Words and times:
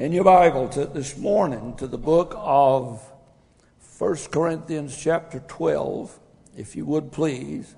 in 0.00 0.12
your 0.12 0.24
Bible 0.24 0.66
to, 0.66 0.86
this 0.86 1.18
morning 1.18 1.76
to 1.76 1.86
the 1.86 1.98
book 1.98 2.32
of 2.38 3.06
1 3.98 4.16
Corinthians, 4.30 4.96
chapter 4.96 5.40
12, 5.40 6.18
if 6.56 6.74
you 6.74 6.86
would 6.86 7.12
please. 7.12 7.76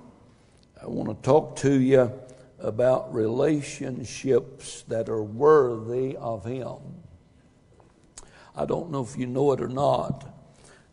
I 0.80 0.86
want 0.86 1.08
to 1.08 1.20
talk 1.28 1.56
to 1.56 1.72
you 1.72 2.12
about 2.60 3.12
relationships 3.12 4.84
that 4.86 5.08
are 5.08 5.24
worthy 5.24 6.16
of 6.16 6.44
Him. 6.44 6.76
I 8.54 8.66
don't 8.66 8.92
know 8.92 9.02
if 9.02 9.18
you 9.18 9.26
know 9.26 9.50
it 9.50 9.60
or 9.60 9.66
not, 9.66 10.24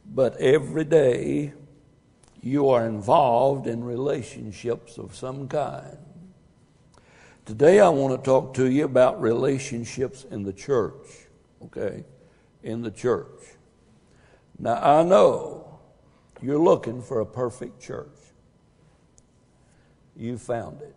but 0.07 0.35
every 0.37 0.83
day 0.83 1.53
you 2.41 2.69
are 2.69 2.87
involved 2.87 3.67
in 3.67 3.83
relationships 3.83 4.97
of 4.97 5.15
some 5.15 5.47
kind. 5.47 5.99
Today 7.49 7.79
I 7.79 7.89
want 7.89 8.15
to 8.15 8.23
talk 8.23 8.53
to 8.53 8.69
you 8.69 8.85
about 8.85 9.19
relationships 9.19 10.23
in 10.29 10.43
the 10.43 10.53
church, 10.53 11.18
okay? 11.65 12.03
In 12.63 12.81
the 12.81 12.91
church. 12.91 13.57
Now 14.57 14.75
I 14.75 15.03
know 15.03 15.79
you're 16.41 16.59
looking 16.59 17.01
for 17.01 17.21
a 17.21 17.25
perfect 17.25 17.81
church. 17.81 18.07
You 20.15 20.37
found 20.37 20.81
it. 20.81 20.95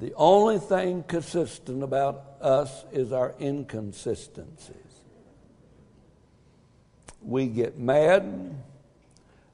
The 0.00 0.14
only 0.14 0.58
thing 0.58 1.02
consistent 1.02 1.82
about 1.82 2.22
us 2.40 2.84
is 2.92 3.12
our 3.12 3.34
inconsistencies. 3.40 4.74
We 7.20 7.46
get 7.46 7.78
mad 7.78 8.54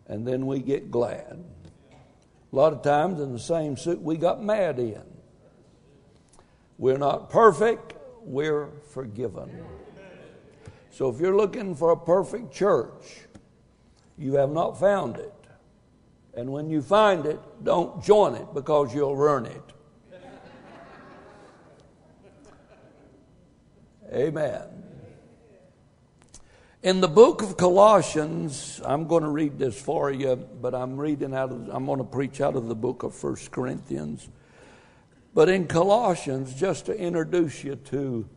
and 0.07 0.27
then 0.27 0.47
we 0.47 0.61
get 0.61 0.91
glad. 0.91 1.43
A 2.53 2.57
lot 2.57 2.73
of 2.73 2.83
times 2.83 3.21
in 3.21 3.33
the 3.33 3.39
same 3.39 3.77
suit 3.77 4.03
we 4.03 4.17
got 4.17 4.43
mad 4.43 4.79
in. 4.79 5.14
We're 6.79 6.99
not 6.99 7.31
perfect, 7.31 7.95
we're 8.23 8.69
forgiven. 8.91 9.65
So 10.91 11.09
if 11.09 11.21
you're 11.21 11.37
looking 11.37 11.75
for 11.75 11.91
a 11.91 11.97
perfect 11.97 12.53
church, 12.53 13.27
you 14.17 14.35
have 14.35 14.51
not 14.51 14.79
found 14.79 15.17
it. 15.17 15.33
And 16.35 16.53
when 16.53 16.69
you 16.69 16.83
find 16.83 17.27
it, 17.27 17.41
don't 17.63 18.03
join 18.03 18.35
it 18.35 18.53
because 18.55 18.95
you'll 18.95 19.17
ruin 19.17 19.47
it. 19.47 19.63
Amen. 24.13 24.63
In 26.83 27.01
the 27.01 27.09
book 27.09 27.43
of 27.43 27.57
Colossians, 27.57 28.81
I'm 28.85 29.07
going 29.07 29.23
to 29.23 29.31
read 29.31 29.59
this 29.59 29.81
for 29.81 30.13
you, 30.13 30.37
but 30.37 30.75
I'm 30.75 30.97
reading 30.97 31.35
out 31.35 31.51
of, 31.51 31.69
I'm 31.71 31.87
going 31.87 31.99
to 31.99 32.05
preach 32.05 32.41
out 32.41 32.57
of 32.57 32.69
the 32.69 32.75
book 32.75 33.03
of 33.03 33.15
First 33.15 33.51
Corinthians. 33.51 34.29
But 35.35 35.49
in 35.49 35.67
Colossians, 35.67 36.55
just 36.55 36.87
to 36.87 36.97
introduce 36.97 37.65
you 37.65 37.75
to 37.77 38.29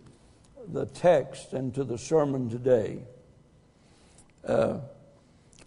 the 0.67 0.87
text 0.87 1.53
and 1.53 1.73
to 1.75 1.83
the 1.83 1.97
sermon 1.97 2.49
today, 2.49 3.03
uh, 4.45 4.79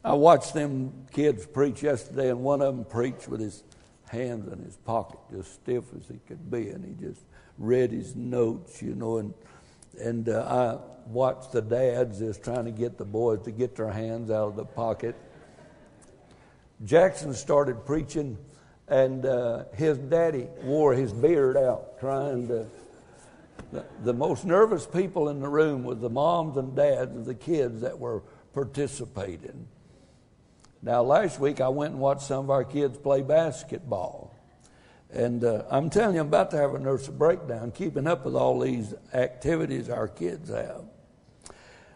I 0.05 0.14
watched 0.14 0.55
them 0.55 1.06
kids 1.12 1.47
preach 1.47 1.83
yesterday, 1.83 2.31
and 2.31 2.42
one 2.42 2.61
of 2.61 2.75
them 2.75 2.84
preached 2.84 3.28
with 3.28 3.41
his 3.41 3.62
hands 4.08 4.53
in 4.53 4.58
his 4.64 4.77
pocket, 4.78 5.20
just 5.31 5.55
stiff 5.55 5.84
as 5.97 6.08
he 6.08 6.19
could 6.27 6.51
be, 6.51 6.70
and 6.70 6.84
he 6.84 7.06
just 7.06 7.20
read 7.58 7.92
his 7.92 8.17
notes, 8.17 8.83
you 8.83 8.95
know, 8.95 9.19
and 9.19 9.33
and 10.01 10.28
uh, 10.28 10.78
I 10.78 11.08
watched 11.08 11.53
the 11.53 11.62
dads 11.62 12.20
just 12.20 12.42
trying 12.42 12.64
to 12.64 12.70
get 12.70 12.97
the 12.97 13.05
boys 13.05 13.42
to 13.42 13.51
get 13.51 13.77
their 13.77 13.91
hands 13.91 14.31
out 14.31 14.48
of 14.48 14.56
the 14.56 14.64
pocket. 14.64 15.14
Jackson 16.84 17.34
started 17.34 17.84
preaching, 17.84 18.39
and 18.91 19.24
uh, 19.24 19.64
his 19.74 19.96
daddy 19.98 20.48
wore 20.62 20.92
his 20.92 21.12
beard 21.12 21.56
out, 21.56 21.98
trying 22.00 22.48
to. 22.48 22.66
The, 23.72 23.84
the 24.02 24.12
most 24.12 24.44
nervous 24.44 24.84
people 24.84 25.28
in 25.28 25.38
the 25.38 25.48
room 25.48 25.84
was 25.84 26.00
the 26.00 26.10
moms 26.10 26.56
and 26.56 26.74
dads 26.74 27.14
of 27.14 27.24
the 27.24 27.36
kids 27.36 27.83
that 27.83 27.96
were 27.96 28.22
participating. 28.52 29.68
Now, 30.83 31.02
last 31.02 31.39
week 31.39 31.61
I 31.61 31.68
went 31.68 31.92
and 31.92 32.00
watched 32.00 32.23
some 32.23 32.45
of 32.45 32.50
our 32.50 32.64
kids 32.64 32.98
play 32.98 33.23
basketball. 33.23 34.34
And 35.12 35.45
uh, 35.45 35.64
I'm 35.70 35.90
telling 35.90 36.14
you, 36.14 36.20
I'm 36.20 36.29
about 36.29 36.50
to 36.52 36.56
have 36.56 36.74
a 36.74 36.79
nervous 36.79 37.08
breakdown 37.08 37.70
keeping 37.70 38.06
up 38.06 38.24
with 38.24 38.34
all 38.34 38.58
these 38.58 38.95
activities 39.12 39.89
our 39.89 40.08
kids 40.08 40.48
have. 40.50 40.83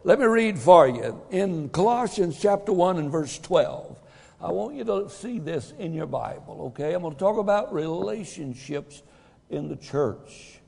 Let 0.02 0.20
me 0.20 0.26
read 0.26 0.58
for 0.58 0.86
you 0.86 1.22
in 1.30 1.70
Colossians 1.70 2.38
chapter 2.38 2.72
1 2.72 2.98
and 2.98 3.10
verse 3.10 3.38
12. 3.38 3.98
I 4.44 4.52
want 4.52 4.74
you 4.74 4.84
to 4.84 5.08
see 5.08 5.38
this 5.38 5.72
in 5.78 5.94
your 5.94 6.04
Bible, 6.04 6.66
okay? 6.66 6.92
I'm 6.92 7.00
going 7.00 7.14
to 7.14 7.18
talk 7.18 7.38
about 7.38 7.72
relationships 7.72 9.02
in 9.48 9.68
the 9.68 9.76
church. 9.76 10.60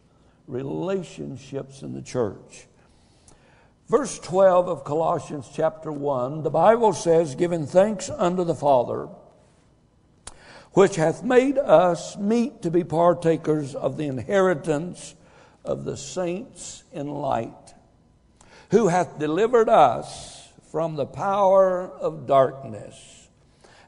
Relationships 0.46 1.82
in 1.82 1.92
the 1.92 2.00
church. 2.00 2.68
Verse 3.86 4.18
12 4.18 4.68
of 4.68 4.84
Colossians 4.84 5.50
chapter 5.52 5.92
1, 5.92 6.42
the 6.42 6.48
Bible 6.48 6.94
says, 6.94 7.34
Giving 7.34 7.66
thanks 7.66 8.08
unto 8.08 8.44
the 8.44 8.54
Father 8.54 9.08
which 10.72 10.96
hath 10.96 11.22
made 11.22 11.58
us 11.58 12.16
meet 12.16 12.62
to 12.62 12.70
be 12.70 12.84
partakers 12.84 13.74
of 13.74 13.98
the 13.98 14.06
inheritance 14.06 15.14
of 15.64 15.84
the 15.84 15.96
saints 15.96 16.84
in 16.92 17.08
light, 17.08 17.74
who 18.70 18.88
hath 18.88 19.18
delivered 19.18 19.68
us 19.68 20.48
from 20.70 20.96
the 20.96 21.06
power 21.06 21.90
of 21.90 22.26
darkness, 22.26 23.15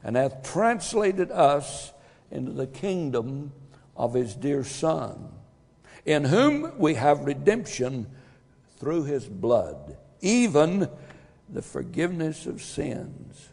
and 0.03 0.15
hath 0.15 0.43
translated 0.43 1.31
us 1.31 1.91
into 2.31 2.51
the 2.51 2.67
kingdom 2.67 3.51
of 3.95 4.13
his 4.13 4.35
dear 4.35 4.63
Son, 4.63 5.29
in 6.05 6.25
whom 6.25 6.77
we 6.77 6.93
have 6.95 7.21
redemption 7.21 8.07
through 8.77 9.03
his 9.03 9.25
blood, 9.25 9.97
even 10.21 10.89
the 11.49 11.61
forgiveness 11.61 12.45
of 12.45 12.61
sins, 12.61 13.49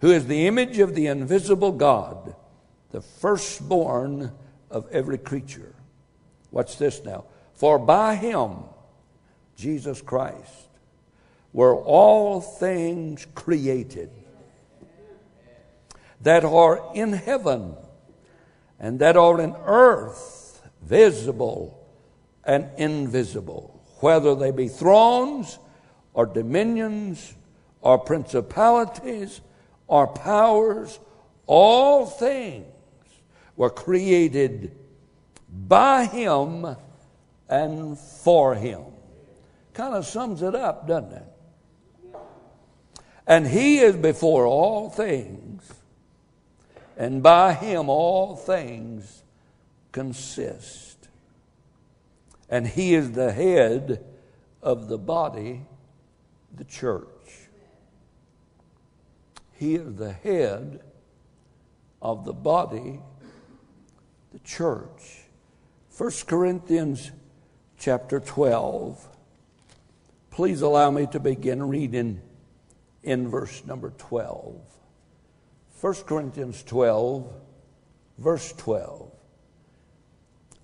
who 0.00 0.10
is 0.10 0.26
the 0.26 0.46
image 0.46 0.78
of 0.78 0.94
the 0.94 1.06
invisible 1.06 1.72
God 1.72 2.34
the 2.96 3.02
firstborn 3.02 4.32
of 4.70 4.88
every 4.90 5.18
creature. 5.18 5.74
Watch 6.50 6.78
this 6.78 7.04
now. 7.04 7.24
For 7.52 7.78
by 7.78 8.14
him, 8.14 8.52
Jesus 9.56 10.00
Christ, 10.00 10.68
were 11.52 11.76
all 11.76 12.40
things 12.40 13.26
created 13.34 14.10
that 16.26 16.44
are 16.44 16.90
in 16.92 17.12
heaven 17.12 17.76
and 18.80 18.98
that 18.98 19.16
are 19.16 19.40
in 19.40 19.54
earth, 19.64 20.60
visible 20.82 21.88
and 22.42 22.68
invisible, 22.78 23.80
whether 24.00 24.34
they 24.34 24.50
be 24.50 24.66
thrones 24.66 25.60
or 26.14 26.26
dominions 26.26 27.32
or 27.80 27.96
principalities 27.96 29.40
or 29.86 30.08
powers, 30.08 30.98
all 31.46 32.06
things 32.06 32.66
were 33.54 33.70
created 33.70 34.76
by 35.48 36.06
Him 36.06 36.66
and 37.48 37.96
for 37.96 38.56
Him. 38.56 38.82
Kind 39.74 39.94
of 39.94 40.04
sums 40.04 40.42
it 40.42 40.56
up, 40.56 40.88
doesn't 40.88 41.12
it? 41.12 42.16
And 43.28 43.46
He 43.46 43.78
is 43.78 43.94
before 43.94 44.44
all 44.44 44.90
things, 44.90 45.62
and 46.96 47.22
by 47.22 47.52
Him 47.52 47.88
all 47.88 48.36
things 48.36 49.22
consist. 49.92 51.08
And 52.48 52.66
He 52.66 52.94
is 52.94 53.12
the 53.12 53.32
head 53.32 54.04
of 54.62 54.88
the 54.88 54.98
body, 54.98 55.62
the 56.56 56.64
church. 56.64 57.06
He 59.52 59.74
is 59.74 59.94
the 59.96 60.12
head 60.12 60.80
of 62.00 62.24
the 62.24 62.32
body, 62.32 63.00
the 64.32 64.38
church. 64.40 65.24
1 65.96 66.10
Corinthians 66.26 67.10
chapter 67.78 68.20
12. 68.20 69.08
Please 70.30 70.60
allow 70.60 70.90
me 70.90 71.06
to 71.06 71.18
begin 71.18 71.66
reading 71.68 72.20
in 73.02 73.28
verse 73.28 73.64
number 73.64 73.90
12. 73.96 74.60
1 75.80 75.94
Corinthians 76.06 76.62
12, 76.62 77.30
verse 78.18 78.52
12. 78.54 79.10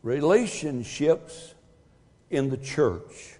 Relationships 0.02 1.54
in 2.30 2.48
the 2.48 2.56
church. 2.56 3.36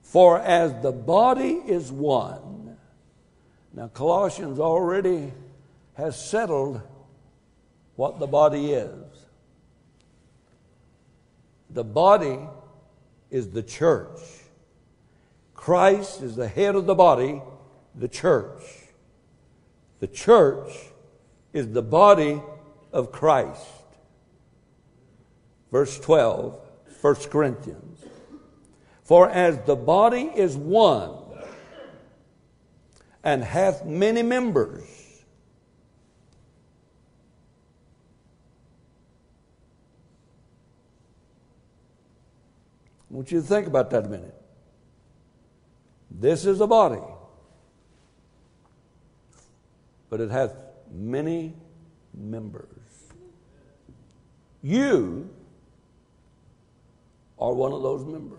For 0.00 0.40
as 0.40 0.72
the 0.82 0.90
body 0.90 1.52
is 1.66 1.92
one, 1.92 2.78
now 3.74 3.88
Colossians 3.88 4.58
already 4.58 5.32
has 5.94 6.18
settled 6.30 6.80
what 7.96 8.18
the 8.18 8.26
body 8.26 8.72
is. 8.72 9.04
The 11.68 11.84
body 11.84 12.38
is 13.30 13.50
the 13.50 13.62
church. 13.62 14.18
Christ 15.54 16.22
is 16.22 16.36
the 16.36 16.48
head 16.48 16.74
of 16.74 16.86
the 16.86 16.94
body, 16.94 17.42
the 17.94 18.08
church. 18.08 18.62
The 20.00 20.06
church 20.06 20.72
is 21.52 21.72
the 21.72 21.82
body 21.82 22.40
of 22.92 23.12
Christ. 23.12 23.66
Verse 25.70 25.98
12 26.00 26.58
1 27.00 27.14
Corinthians. 27.30 28.04
For 29.04 29.30
as 29.30 29.58
the 29.64 29.76
body 29.76 30.30
is 30.34 30.56
one 30.56 31.14
and 33.22 33.42
hath 33.42 33.84
many 33.84 34.22
members, 34.22 34.84
I 43.10 43.14
want 43.14 43.32
you 43.32 43.40
to 43.40 43.46
think 43.46 43.66
about 43.66 43.90
that 43.90 44.04
a 44.04 44.08
minute. 44.08 44.34
This 46.10 46.44
is 46.44 46.60
a 46.60 46.66
body, 46.66 47.00
but 50.10 50.20
it 50.20 50.30
hath 50.30 50.54
many 50.90 51.54
members. 52.14 52.66
You 54.62 55.30
are 57.38 57.52
one 57.52 57.72
of 57.72 57.82
those 57.82 58.04
members. 58.04 58.38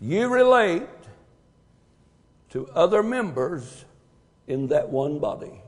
You 0.00 0.28
relate 0.28 0.88
to 2.50 2.68
other 2.70 3.02
members 3.02 3.84
in 4.46 4.66
that 4.68 4.88
one 4.88 5.20
body. 5.20 5.62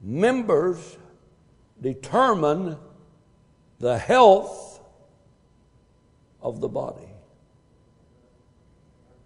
Members 0.00 0.96
determine 1.80 2.76
the 3.80 3.98
health 3.98 4.80
of 6.40 6.60
the 6.60 6.68
body. 6.68 7.15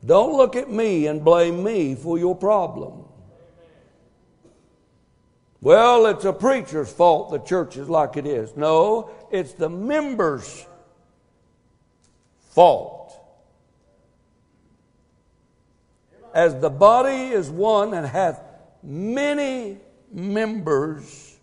Don't 0.04 0.36
look 0.36 0.56
at 0.56 0.70
me 0.70 1.06
and 1.06 1.24
blame 1.24 1.62
me 1.62 1.94
for 1.94 2.18
your 2.18 2.34
problem. 2.34 3.04
Well, 5.60 6.06
it's 6.06 6.24
a 6.24 6.32
preacher's 6.32 6.90
fault 6.90 7.30
the 7.30 7.38
church 7.38 7.76
is 7.76 7.88
like 7.88 8.16
it 8.16 8.26
is. 8.26 8.56
No, 8.56 9.10
it's 9.30 9.52
the 9.52 9.68
members' 9.68 10.66
fault. 12.50 13.14
As 16.32 16.58
the 16.60 16.70
body 16.70 17.28
is 17.28 17.50
one 17.50 17.92
and 17.92 18.06
hath 18.06 18.42
many 18.82 19.78
members, 20.10 21.38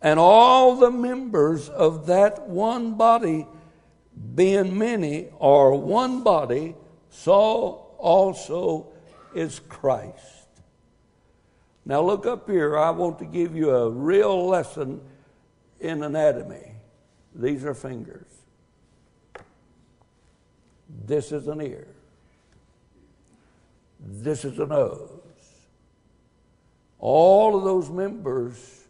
and 0.00 0.20
all 0.20 0.76
the 0.76 0.90
members 0.90 1.68
of 1.68 2.06
that 2.06 2.48
one 2.48 2.94
body, 2.94 3.48
being 4.36 4.78
many, 4.78 5.28
are 5.40 5.74
one 5.74 6.22
body, 6.22 6.76
so 7.18 7.86
also 7.98 8.86
is 9.34 9.58
Christ. 9.58 10.46
Now, 11.84 12.00
look 12.00 12.26
up 12.26 12.48
here. 12.48 12.78
I 12.78 12.90
want 12.90 13.18
to 13.18 13.24
give 13.24 13.56
you 13.56 13.70
a 13.70 13.90
real 13.90 14.46
lesson 14.46 15.00
in 15.80 16.04
anatomy. 16.04 16.74
These 17.34 17.64
are 17.64 17.74
fingers. 17.74 18.28
This 21.06 21.32
is 21.32 21.48
an 21.48 21.60
ear. 21.60 21.88
This 23.98 24.44
is 24.44 24.60
a 24.60 24.66
nose. 24.66 25.10
All 27.00 27.56
of 27.56 27.64
those 27.64 27.90
members 27.90 28.84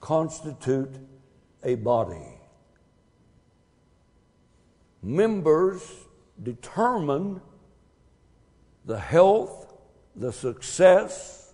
constitute 0.00 0.94
a 1.64 1.76
body. 1.76 2.40
Members 5.02 6.07
determine 6.42 7.40
the 8.84 8.98
health, 8.98 9.72
the 10.16 10.32
success, 10.32 11.52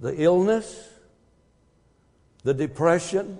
the 0.00 0.14
illness, 0.22 0.88
the 2.42 2.54
depression 2.54 3.38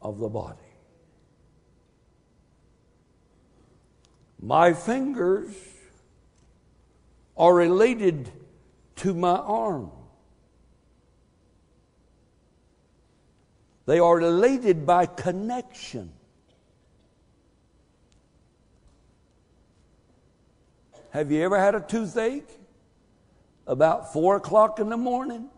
of 0.00 0.18
the 0.18 0.28
body. 0.28 0.58
My 4.40 4.72
fingers 4.72 5.54
are 7.36 7.54
related 7.54 8.30
to 8.96 9.14
my 9.14 9.36
arm. 9.36 9.90
They 13.86 13.98
are 13.98 14.16
related 14.16 14.86
by 14.86 15.06
connection. 15.06 16.12
Have 21.12 21.30
you 21.30 21.42
ever 21.42 21.58
had 21.58 21.74
a 21.74 21.80
toothache 21.80 22.48
about 23.66 24.14
four 24.14 24.36
o'clock 24.36 24.80
in 24.80 24.88
the 24.88 24.96
morning? 24.96 25.50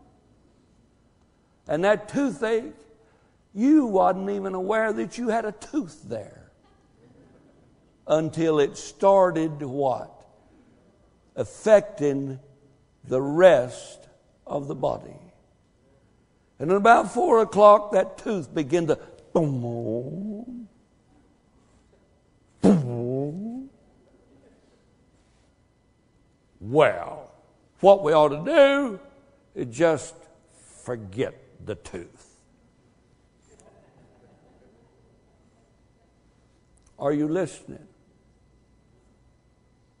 And 1.65 1.85
that 1.85 2.09
toothache, 2.09 2.73
you 3.53 3.85
wasn't 3.85 4.31
even 4.31 4.53
aware 4.53 4.91
that 4.91 5.17
you 5.17 5.29
had 5.29 5.45
a 5.45 5.53
tooth 5.53 6.03
there 6.09 6.51
until 8.05 8.59
it 8.59 8.75
started 8.75 9.61
what? 9.61 10.11
Affecting 11.37 12.37
the 13.05 13.21
rest 13.21 14.09
of 14.45 14.67
the 14.67 14.75
body. 14.75 15.15
And 16.59 16.69
at 16.69 16.75
about 16.75 17.13
four 17.13 17.39
o'clock, 17.39 17.93
that 17.93 18.17
tooth 18.17 18.53
began 18.53 18.87
to 18.87 18.99
boom, 19.31 20.67
boom. 22.61 23.54
Well, 26.67 27.29
what 27.79 28.01
we 28.01 28.11
ought 28.11 28.29
to 28.29 28.43
do 28.43 28.99
is 29.53 29.75
just 29.75 30.15
forget 30.83 31.35
the 31.63 31.75
tooth. 31.75 32.39
Are 36.97 37.13
you 37.13 37.27
listening? 37.27 37.85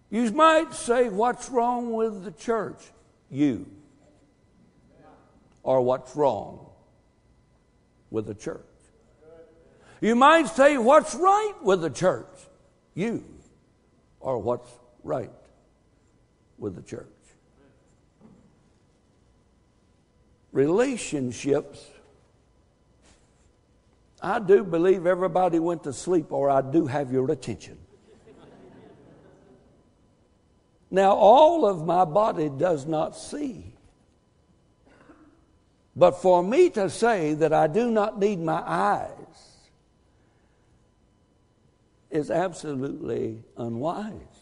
You 0.09 0.31
might 0.31 0.73
say, 0.73 1.07
What's 1.09 1.49
wrong 1.49 1.93
with 1.93 2.23
the 2.23 2.31
church? 2.31 2.81
You. 3.29 3.67
Or 5.61 5.81
what's 5.81 6.15
wrong 6.15 6.65
with 8.09 8.25
the 8.25 8.33
church? 8.33 8.65
You 10.01 10.15
might 10.15 10.47
say, 10.47 10.79
What's 10.79 11.13
right 11.13 11.53
with 11.61 11.81
the 11.81 11.91
church? 11.91 12.25
You. 12.95 13.23
Or 14.19 14.39
what's 14.39 14.71
right 15.03 15.29
with 16.57 16.75
the 16.75 16.81
church? 16.81 17.07
Relationships. 20.51 21.85
I 24.21 24.39
do 24.39 24.63
believe 24.63 25.05
everybody 25.05 25.59
went 25.59 25.83
to 25.83 25.93
sleep, 25.93 26.31
or 26.31 26.49
I 26.49 26.61
do 26.61 26.87
have 26.87 27.11
your 27.11 27.29
attention. 27.31 27.77
Now, 30.89 31.11
all 31.11 31.65
of 31.65 31.85
my 31.85 32.05
body 32.05 32.49
does 32.49 32.85
not 32.85 33.17
see. 33.17 33.73
But 35.95 36.21
for 36.21 36.43
me 36.43 36.69
to 36.71 36.89
say 36.89 37.33
that 37.35 37.53
I 37.53 37.67
do 37.67 37.89
not 37.89 38.19
need 38.19 38.39
my 38.39 38.61
eyes 38.65 39.11
is 42.09 42.31
absolutely 42.31 43.43
unwise. 43.57 44.34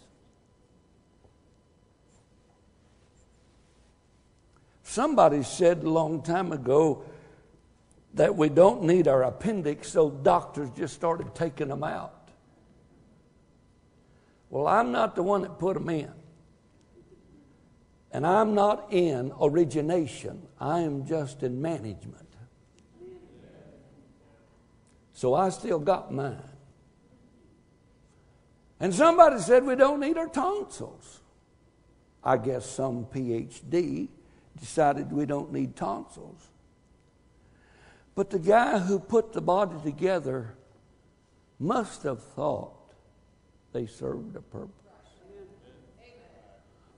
Somebody 4.94 5.42
said 5.42 5.84
a 5.84 5.90
long 5.90 6.22
time 6.22 6.52
ago 6.52 7.04
that 8.14 8.36
we 8.36 8.48
don't 8.48 8.84
need 8.84 9.08
our 9.08 9.24
appendix, 9.24 9.88
so 9.90 10.12
doctors 10.12 10.70
just 10.78 10.94
started 10.94 11.34
taking 11.34 11.70
them 11.70 11.84
out. 11.84 12.30
Well, 14.52 14.68
I'm 14.68 14.92
not 14.92 15.16
the 15.16 15.24
one 15.24 15.42
that 15.42 15.58
put 15.58 15.74
them 15.74 15.90
in. 15.90 16.12
And 18.12 18.28
I'm 18.28 18.54
not 18.54 18.94
in 18.94 19.34
origination, 19.42 20.44
I 20.60 20.82
am 20.82 21.08
just 21.08 21.42
in 21.42 21.60
management. 21.60 22.30
So 25.14 25.34
I 25.34 25.50
still 25.50 25.80
got 25.80 26.14
mine. 26.14 26.38
And 28.80 28.94
somebody 28.94 29.40
said 29.40 29.66
we 29.66 29.76
don't 29.76 30.00
need 30.00 30.20
our 30.20 30.30
tonsils. 30.30 31.22
I 32.24 32.38
guess 32.38 32.70
some 32.70 33.06
PhD 33.08 34.10
decided 34.60 35.12
we 35.12 35.26
don't 35.26 35.52
need 35.52 35.76
tonsils. 35.76 36.50
But 38.16 38.30
the 38.30 38.40
guy 38.40 38.80
who 38.80 39.00
put 39.00 39.34
the 39.34 39.42
body 39.42 39.76
together 39.84 40.56
must 41.60 42.04
have 42.04 42.22
thought 42.22 42.94
they 43.72 43.88
served 43.88 44.36
a 44.36 44.42
purpose. 44.42 44.70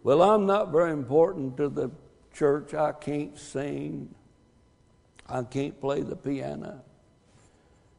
Well, 0.04 0.22
I'm 0.22 0.46
not 0.46 0.72
very 0.72 0.92
important 0.92 1.58
to 1.58 1.70
the 1.70 1.90
church. 2.34 2.74
I 2.74 2.92
can't 2.92 3.38
sing. 3.40 4.14
I 5.28 5.42
can't 5.44 5.80
play 5.82 6.02
the 6.02 6.16
piano. 6.16 6.82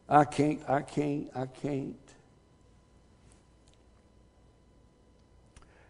I 0.08 0.25
can't, 0.25 0.60
I 0.68 0.82
can't, 0.82 1.28
I 1.34 1.46
can't. 1.46 1.96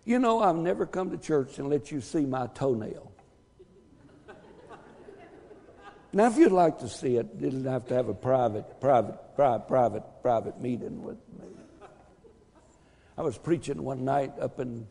You 0.06 0.18
know, 0.20 0.40
I've 0.40 0.56
never 0.56 0.87
come 0.87 1.11
to 1.11 1.18
church 1.18 1.58
and 1.58 1.68
let 1.68 1.90
you 1.90 2.00
see 2.00 2.25
my 2.25 2.46
toenail. 2.46 3.12
Now, 6.16 6.28
if 6.28 6.38
you'd 6.38 6.50
like 6.50 6.78
to 6.78 6.88
see 6.88 7.16
it, 7.16 7.26
you 7.38 7.50
didn't 7.50 7.66
have 7.66 7.88
to 7.88 7.94
have 7.94 8.08
a 8.08 8.14
private, 8.14 8.80
private, 8.80 9.18
private, 9.37 9.68
private, 9.68 10.02
private 10.23 10.58
meeting 10.58 11.02
with 11.02 11.18
me. 11.38 11.44
I 13.18 13.20
was 13.20 13.37
preaching 13.37 13.85
one 13.85 14.02
night 14.06 14.32
up 14.40 14.58
in 14.58 14.87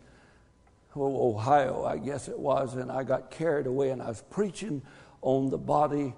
Ohio, 0.95 1.83
I 1.83 1.97
guess 1.97 2.27
it 2.27 2.37
was, 2.37 2.75
and 2.75 2.91
I 2.91 3.03
got 3.03 3.31
carried 3.31 3.65
away 3.65 3.89
and 3.89 4.03
I 4.03 4.09
was 4.09 4.21
preaching 4.29 4.83
on 5.23 5.49
the 5.49 5.57
body. 5.57 6.13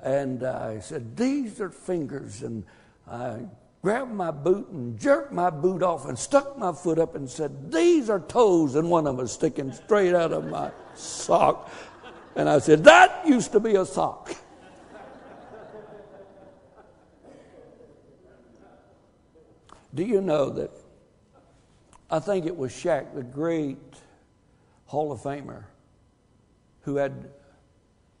And 0.00 0.44
I 0.44 0.78
said, 0.78 1.16
These 1.16 1.60
are 1.60 1.70
fingers. 1.70 2.44
And 2.44 2.62
I 3.10 3.40
grabbed 3.82 4.12
my 4.12 4.30
boot 4.30 4.68
and 4.68 4.96
jerked 4.96 5.32
my 5.32 5.50
boot 5.50 5.82
off 5.82 6.06
and 6.06 6.16
stuck 6.16 6.56
my 6.56 6.70
foot 6.70 7.00
up 7.00 7.16
and 7.16 7.28
said, 7.28 7.72
These 7.72 8.08
are 8.08 8.20
toes. 8.20 8.76
And 8.76 8.88
one 8.88 9.08
of 9.08 9.16
them 9.16 9.24
was 9.24 9.32
sticking 9.32 9.72
straight 9.72 10.14
out 10.14 10.32
of 10.32 10.44
my 10.44 10.70
sock. 10.94 11.68
And 12.36 12.48
I 12.48 12.60
said, 12.60 12.84
That 12.84 13.26
used 13.26 13.50
to 13.50 13.58
be 13.58 13.74
a 13.74 13.84
sock. 13.84 14.36
Do 19.94 20.04
you 20.04 20.20
know 20.20 20.50
that 20.50 20.70
I 22.10 22.18
think 22.18 22.46
it 22.46 22.56
was 22.56 22.72
Shaq, 22.72 23.14
the 23.14 23.22
great 23.22 23.78
Hall 24.86 25.12
of 25.12 25.20
Famer, 25.20 25.64
who 26.82 26.96
had 26.96 27.30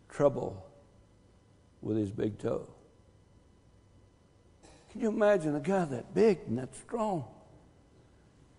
trouble 0.08 0.66
with 1.80 1.96
his 1.96 2.10
big 2.10 2.38
toe? 2.38 2.66
Can 4.90 5.00
you 5.00 5.08
imagine 5.08 5.56
a 5.56 5.60
guy 5.60 5.86
that 5.86 6.14
big 6.14 6.40
and 6.46 6.58
that 6.58 6.74
strong? 6.74 7.24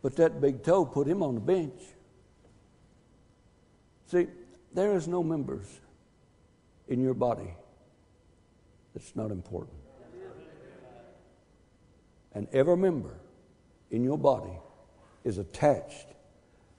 But 0.01 0.15
that 0.15 0.41
big 0.41 0.63
toe 0.63 0.85
put 0.85 1.07
him 1.07 1.21
on 1.21 1.35
the 1.35 1.41
bench. 1.41 1.79
See, 4.07 4.27
there 4.73 4.95
is 4.95 5.07
no 5.07 5.23
members 5.23 5.67
in 6.87 6.99
your 7.01 7.13
body 7.13 7.53
that's 8.93 9.15
not 9.15 9.31
important. 9.31 9.82
And 12.33 12.47
every 12.51 12.77
member 12.77 13.15
in 13.91 14.03
your 14.03 14.17
body 14.17 14.57
is 15.23 15.37
attached 15.37 16.07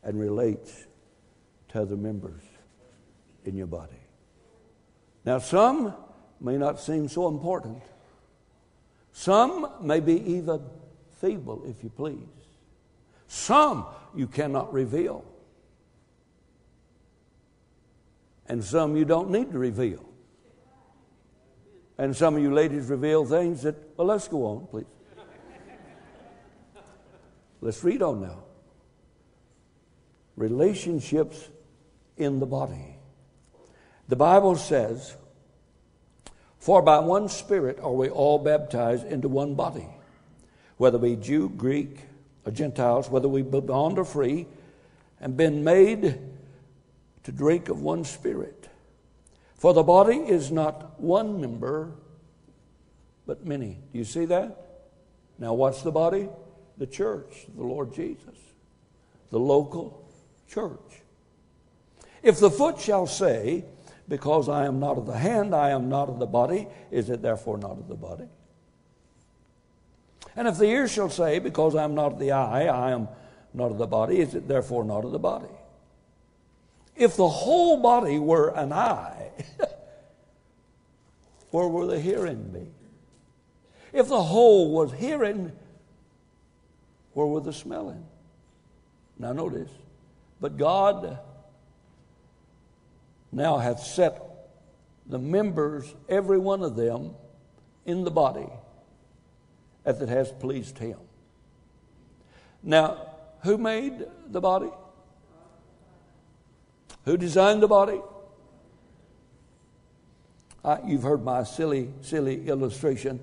and 0.03 0.19
relates 0.19 0.87
to 1.69 1.83
other 1.83 1.97
members 1.97 2.43
in 3.45 3.57
your 3.57 3.67
body. 3.67 3.93
Now, 5.25 5.39
some 5.39 5.95
may 6.41 6.57
not 6.57 6.81
seem 6.81 7.09
so 7.09 7.29
important. 7.29 7.83
Some 9.13 9.71
may 9.81 10.01
be 10.01 10.21
even 10.33 10.61
feeble, 11.21 11.63
if 11.67 11.83
you 11.83 11.89
please. 11.89 12.19
Some 13.29 13.87
you 14.15 14.27
cannot 14.27 14.73
reveal. 14.73 15.25
And 18.47 18.63
some 18.63 18.97
you 18.97 19.05
don't 19.05 19.31
need 19.31 19.53
to 19.53 19.59
reveal. 19.59 20.05
And 21.97 22.15
some 22.15 22.37
of 22.37 22.43
you 22.43 22.53
ladies 22.53 22.87
reveal 22.87 23.25
things 23.25 23.63
that, 23.63 23.77
well, 23.97 24.09
let's 24.09 24.29
go 24.29 24.45
on, 24.45 24.67
please. 24.67 24.85
Let's 27.65 27.83
read 27.83 28.03
on 28.03 28.21
now. 28.21 28.43
Relationships 30.37 31.49
in 32.19 32.39
the 32.39 32.45
body. 32.45 32.99
The 34.07 34.17
Bible 34.17 34.57
says, 34.57 35.17
For 36.59 36.83
by 36.83 36.99
one 36.99 37.31
Spirit 37.31 37.81
are 37.81 37.91
we 37.91 38.11
all 38.11 38.39
baptized 38.39 39.07
into 39.07 39.29
one 39.29 39.55
body, 39.55 39.89
whether 40.77 40.99
we 40.99 41.17
Jew, 41.17 41.49
Greek, 41.49 42.01
or 42.45 42.53
Gentiles, 42.53 43.09
whether 43.09 43.29
we 43.29 43.41
be 43.41 43.61
bond 43.61 43.99
or 43.99 44.05
free, 44.05 44.47
and 45.19 45.35
been 45.35 45.65
made 45.65 46.21
to 47.23 47.33
drink 47.33 47.71
of 47.71 47.81
one 47.81 48.05
Spirit. 48.05 48.69
For 49.55 49.73
the 49.73 49.83
body 49.83 50.19
is 50.19 50.53
not 50.53 51.01
one 51.01 51.41
member, 51.41 51.93
but 53.27 53.47
many. 53.47 53.79
Do 53.91 53.99
you 53.99 54.05
see 54.05 54.27
that? 54.27 54.83
Now, 55.39 55.55
what's 55.55 55.81
the 55.81 55.93
body? 55.93 56.29
The 56.79 56.87
church, 56.87 57.47
the 57.57 57.63
Lord 57.63 57.95
Jesus, 57.95 58.39
the 59.31 59.39
local 59.39 60.09
church. 60.49 61.03
If 62.23 62.41
the 62.41 62.51
foot 62.51 62.81
shall 62.81 63.07
say, 63.07 63.65
Because 64.09 64.49
I 64.49 64.67
am 64.67 64.81
not 64.81 64.99
of 64.99 65.07
the 65.07 65.19
hand, 65.19 65.55
I 65.55 65.71
am 65.71 65.89
not 65.89 66.09
of 66.09 66.19
the 66.19 66.27
body, 66.27 66.67
is 66.91 67.11
it 67.11 67.23
therefore 67.23 67.59
not 67.59 67.73
of 67.73 67.89
the 67.89 67.95
body? 67.95 68.29
And 70.37 70.49
if 70.49 70.59
the 70.59 70.67
ear 70.67 70.89
shall 70.89 71.11
say, 71.11 71.39
Because 71.39 71.75
I 71.75 71.85
am 71.85 71.95
not 71.95 72.13
of 72.13 72.19
the 72.19 72.33
eye, 72.33 72.67
I 72.67 72.91
am 72.91 73.09
not 73.53 73.71
of 73.71 73.79
the 73.79 73.87
body, 73.87 74.19
is 74.19 74.35
it 74.35 74.49
therefore 74.49 74.85
not 74.85 75.05
of 75.05 75.13
the 75.13 75.19
body? 75.19 75.55
If 76.97 77.17
the 77.17 77.29
whole 77.29 77.81
body 77.81 78.19
were 78.19 78.49
an 78.49 78.73
eye, 78.73 79.31
where 81.51 81.69
will 81.69 81.89
the 81.89 82.01
hearing 82.01 82.51
be? 82.53 82.67
If 83.93 84.09
the 84.09 84.23
whole 84.23 84.73
was 84.73 84.93
hearing, 84.93 85.53
where 87.15 87.27
were 87.27 87.41
the 87.41 87.53
smelling? 87.53 88.05
Now 89.19 89.33
notice, 89.33 89.71
but 90.41 90.57
God 90.57 91.19
now 93.33 93.59
hath 93.59 93.81
set 93.81 94.21
the 95.07 95.19
members, 95.19 95.95
every 96.09 96.39
one 96.39 96.63
of 96.63 96.77
them, 96.77 97.15
in 97.85 98.05
the 98.05 98.11
body 98.11 98.49
as 99.85 100.01
it 100.01 100.09
has 100.09 100.33
pleased 100.33 100.79
him. 100.79 100.99
Now, 102.63 103.11
who 103.43 103.59
made 103.59 104.07
the 104.29 104.41
body? 104.41 104.71
Who 107.05 107.17
designed 107.19 107.63
the 107.63 107.69
body? 107.69 108.01
Uh, 110.65 110.79
you've 110.87 111.03
heard 111.03 111.23
my 111.23 111.43
silly, 111.43 111.91
silly 112.01 112.49
illustration. 112.49 113.21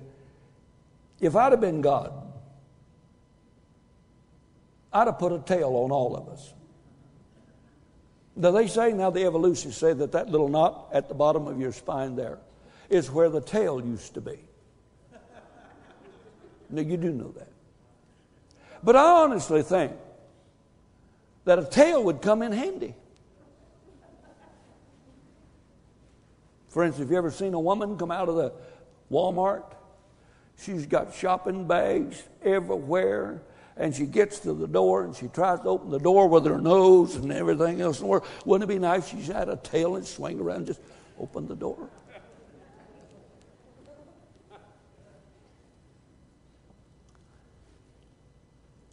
If 1.20 1.34
I'd 1.34 1.50
have 1.50 1.60
been 1.60 1.80
God, 1.80 2.12
I'd 4.92 5.06
have 5.06 5.18
put 5.18 5.32
a 5.32 5.38
tail 5.38 5.68
on 5.76 5.90
all 5.90 6.16
of 6.16 6.28
us. 6.28 6.52
Now 8.36 8.50
they 8.50 8.66
say 8.66 8.92
now 8.92 9.10
the 9.10 9.24
evolutionists 9.24 9.80
say 9.80 9.92
that 9.92 10.12
that 10.12 10.30
little 10.30 10.48
knot 10.48 10.88
at 10.92 11.08
the 11.08 11.14
bottom 11.14 11.46
of 11.46 11.60
your 11.60 11.72
spine 11.72 12.16
there 12.16 12.38
is 12.88 13.10
where 13.10 13.28
the 13.28 13.40
tail 13.40 13.80
used 13.84 14.14
to 14.14 14.20
be. 14.20 14.38
now 16.70 16.82
you 16.82 16.96
do 16.96 17.12
know 17.12 17.32
that. 17.32 17.48
But 18.82 18.96
I 18.96 19.22
honestly 19.22 19.62
think 19.62 19.92
that 21.44 21.58
a 21.58 21.64
tail 21.64 22.04
would 22.04 22.20
come 22.20 22.42
in 22.42 22.52
handy. 22.52 22.94
For 26.68 26.84
instance, 26.84 27.04
have 27.04 27.10
you 27.10 27.18
ever 27.18 27.30
seen 27.30 27.52
a 27.52 27.60
woman 27.60 27.98
come 27.98 28.10
out 28.10 28.28
of 28.28 28.36
the 28.36 28.52
Walmart? 29.10 29.64
She's 30.58 30.86
got 30.86 31.14
shopping 31.14 31.66
bags 31.66 32.22
everywhere, 32.42 33.42
and 33.76 33.94
she 33.94 34.06
gets 34.06 34.38
to 34.40 34.52
the 34.52 34.66
door 34.66 35.04
and 35.04 35.16
she 35.16 35.28
tries 35.28 35.60
to 35.60 35.68
open 35.68 35.90
the 35.90 35.98
door 35.98 36.28
with 36.28 36.44
her 36.46 36.60
nose 36.60 37.16
and 37.16 37.32
everything 37.32 37.80
else 37.80 37.98
in 37.98 38.04
the 38.04 38.10
world. 38.10 38.26
Wouldn't 38.44 38.70
it 38.70 38.74
be 38.74 38.78
nice 38.78 39.12
if 39.12 39.24
she 39.24 39.32
had 39.32 39.48
a 39.48 39.56
tail 39.56 39.96
and 39.96 40.06
swing 40.06 40.40
around 40.40 40.58
and 40.58 40.66
just 40.66 40.80
open 41.18 41.46
the 41.46 41.56
door? 41.56 41.88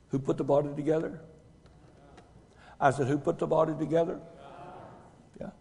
Who 0.09 0.19
put 0.19 0.37
the 0.37 0.43
body 0.43 0.69
together? 0.75 1.21
I 2.79 2.91
said, 2.91 3.07
Who 3.07 3.17
put 3.17 3.37
the 3.37 3.47
body 3.47 3.73
together? 3.77 4.19
Yeah, 5.39 5.51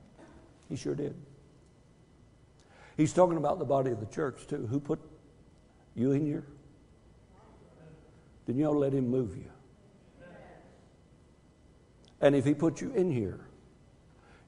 he 0.69 0.77
sure 0.77 0.95
did. 0.95 1.15
He's 2.97 3.13
talking 3.13 3.37
about 3.37 3.59
the 3.59 3.65
body 3.65 3.91
of 3.91 4.01
the 4.01 4.07
church, 4.07 4.47
too. 4.47 4.67
Who 4.67 4.81
put 4.81 5.01
you 5.95 6.13
in 6.13 6.25
here? 6.25 6.45
Then 8.49 8.57
you 8.57 8.65
ought 8.65 8.73
to 8.73 8.79
let 8.79 8.95
him 8.95 9.11
move 9.11 9.37
you. 9.37 9.51
And 12.19 12.35
if 12.35 12.47
he 12.47 12.55
put 12.55 12.81
you 12.81 12.91
in 12.93 13.11
here, 13.13 13.41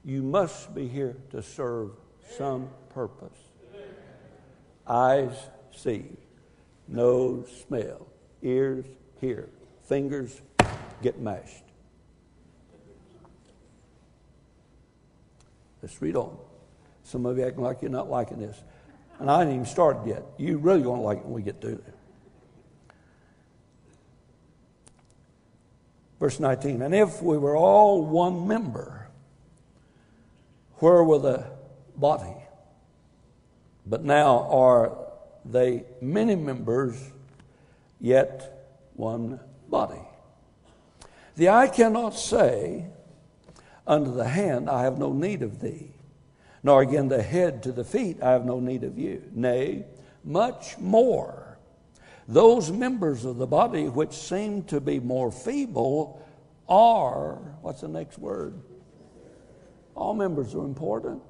you 0.03 0.23
must 0.23 0.73
be 0.73 0.87
here 0.87 1.15
to 1.29 1.43
serve 1.43 1.91
some 2.35 2.69
purpose. 2.89 3.37
Eyes 4.87 5.35
see, 5.71 6.05
nose 6.87 7.47
smell, 7.67 8.07
ears 8.41 8.85
hear, 9.21 9.49
fingers 9.83 10.41
get 11.03 11.19
mashed. 11.19 11.63
Let's 15.83 16.01
read 16.01 16.15
on. 16.15 16.35
Some 17.03 17.27
of 17.27 17.37
you 17.37 17.45
acting 17.45 17.63
like 17.63 17.83
you're 17.83 17.91
not 17.91 18.09
liking 18.09 18.39
this. 18.39 18.63
And 19.19 19.29
I 19.29 19.43
ain't 19.43 19.51
even 19.51 19.65
started 19.67 20.07
yet. 20.07 20.23
You 20.39 20.57
really 20.57 20.81
won't 20.81 21.03
like 21.03 21.19
it 21.19 21.25
when 21.25 21.33
we 21.33 21.43
get 21.43 21.61
to 21.61 21.69
it. 21.69 21.90
Verse 26.21 26.39
19. 26.39 26.81
And 26.81 26.95
if 26.95 27.21
we 27.21 27.37
were 27.37 27.57
all 27.57 28.05
one 28.05 28.47
member, 28.47 29.09
where 30.75 31.03
were 31.03 31.19
the 31.19 31.45
body? 31.97 32.33
But 33.85 34.05
now 34.05 34.47
are 34.49 34.97
they 35.43 35.83
many 35.99 36.35
members, 36.35 36.95
yet 37.99 38.87
one 38.93 39.41
body. 39.67 40.01
The 41.35 41.49
eye 41.49 41.67
cannot 41.67 42.11
say 42.11 42.85
unto 43.85 44.13
the 44.13 44.29
hand, 44.29 44.69
I 44.69 44.83
have 44.83 44.97
no 44.97 45.11
need 45.11 45.41
of 45.41 45.59
thee 45.59 45.91
nor 46.63 46.81
again 46.81 47.07
the 47.07 47.21
head 47.21 47.63
to 47.63 47.71
the 47.71 47.83
feet, 47.83 48.21
I 48.21 48.31
have 48.31 48.45
no 48.45 48.59
need 48.59 48.83
of 48.83 48.97
you. 48.97 49.23
Nay, 49.33 49.85
much 50.23 50.77
more. 50.77 51.40
Those 52.31 52.71
members 52.71 53.25
of 53.25 53.35
the 53.35 53.45
body 53.45 53.89
which 53.89 54.13
seem 54.13 54.63
to 54.63 54.79
be 54.79 55.01
more 55.01 55.33
feeble 55.33 56.25
are, 56.69 57.33
what's 57.61 57.81
the 57.81 57.89
next 57.89 58.17
word? 58.17 58.53
All 59.95 60.13
members 60.13 60.55
are 60.55 60.63
important. 60.63 61.21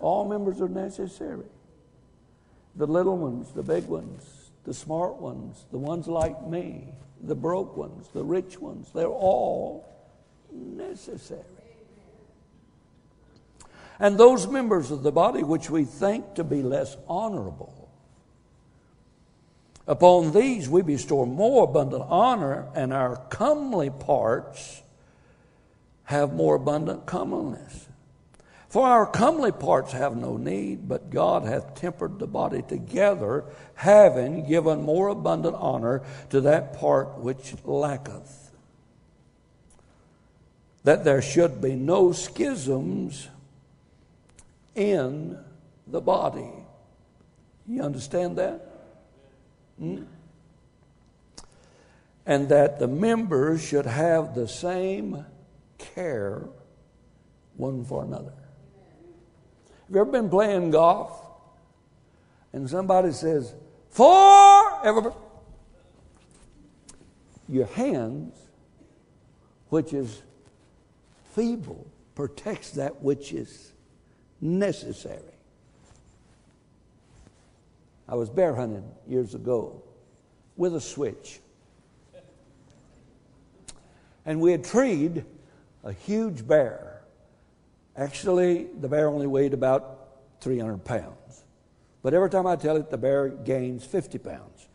All 0.00 0.26
members 0.26 0.62
are 0.62 0.68
necessary. 0.70 1.44
The 2.74 2.86
little 2.86 3.18
ones, 3.18 3.52
the 3.52 3.62
big 3.62 3.84
ones, 3.84 4.24
the 4.64 4.72
smart 4.72 5.16
ones, 5.20 5.66
the 5.70 5.78
ones 5.78 6.08
like 6.08 6.42
me, 6.46 6.94
the 7.20 7.34
broke 7.34 7.76
ones, 7.76 8.08
the 8.14 8.24
rich 8.24 8.58
ones, 8.58 8.88
they're 8.94 9.08
all 9.08 9.86
necessary. 10.50 11.42
And 14.00 14.16
those 14.16 14.46
members 14.46 14.90
of 14.90 15.02
the 15.02 15.12
body 15.12 15.42
which 15.42 15.68
we 15.68 15.84
think 15.84 16.36
to 16.36 16.44
be 16.44 16.62
less 16.62 16.96
honorable, 17.06 17.81
upon 19.86 20.32
these 20.32 20.68
we 20.68 20.82
bestow 20.82 21.24
more 21.26 21.64
abundant 21.64 22.04
honor, 22.08 22.68
and 22.74 22.92
our 22.92 23.16
comely 23.28 23.90
parts 23.90 24.82
have 26.04 26.32
more 26.32 26.56
abundant 26.56 27.06
comeliness. 27.06 27.88
For 28.68 28.86
our 28.86 29.06
comely 29.06 29.52
parts 29.52 29.92
have 29.92 30.16
no 30.16 30.38
need, 30.38 30.88
but 30.88 31.10
God 31.10 31.44
hath 31.44 31.74
tempered 31.74 32.18
the 32.18 32.26
body 32.26 32.62
together, 32.62 33.44
having 33.74 34.48
given 34.48 34.80
more 34.80 35.08
abundant 35.08 35.56
honor 35.56 36.02
to 36.30 36.40
that 36.40 36.78
part 36.78 37.18
which 37.18 37.54
lacketh. 37.64 38.50
That 40.84 41.04
there 41.04 41.20
should 41.20 41.60
be 41.60 41.74
no 41.74 42.12
schisms 42.12 43.28
in 44.74 45.38
the 45.86 46.00
body. 46.00 46.50
You 47.68 47.82
understand 47.82 48.38
that? 48.38 48.71
Hmm? 49.82 50.04
And 52.24 52.48
that 52.50 52.78
the 52.78 52.86
members 52.86 53.66
should 53.66 53.84
have 53.84 54.36
the 54.36 54.46
same 54.46 55.26
care 55.76 56.44
one 57.56 57.84
for 57.84 58.04
another. 58.04 58.32
Have 59.86 59.96
you 59.96 60.00
ever 60.00 60.12
been 60.12 60.30
playing 60.30 60.70
golf 60.70 61.20
and 62.52 62.70
somebody 62.70 63.10
says, 63.10 63.52
For 63.90 64.86
everybody? 64.86 65.16
Your 67.48 67.66
hands, 67.66 68.36
which 69.68 69.92
is 69.92 70.22
feeble, 71.34 71.88
protects 72.14 72.70
that 72.72 73.02
which 73.02 73.32
is 73.32 73.72
necessary. 74.40 75.31
I 78.12 78.14
was 78.14 78.28
bear 78.28 78.54
hunting 78.54 78.84
years 79.08 79.34
ago 79.34 79.82
with 80.58 80.76
a 80.76 80.80
switch. 80.82 81.40
And 84.26 84.38
we 84.38 84.52
had 84.52 84.64
treed 84.64 85.24
a 85.82 85.94
huge 85.94 86.46
bear. 86.46 87.04
Actually, 87.96 88.64
the 88.78 88.86
bear 88.86 89.08
only 89.08 89.26
weighed 89.26 89.54
about 89.54 90.10
300 90.42 90.84
pounds. 90.84 91.44
But 92.02 92.12
every 92.12 92.28
time 92.28 92.46
I 92.46 92.56
tell 92.56 92.76
it, 92.76 92.90
the 92.90 92.98
bear 92.98 93.30
gains 93.30 93.82
50 93.86 94.18
pounds. 94.18 94.68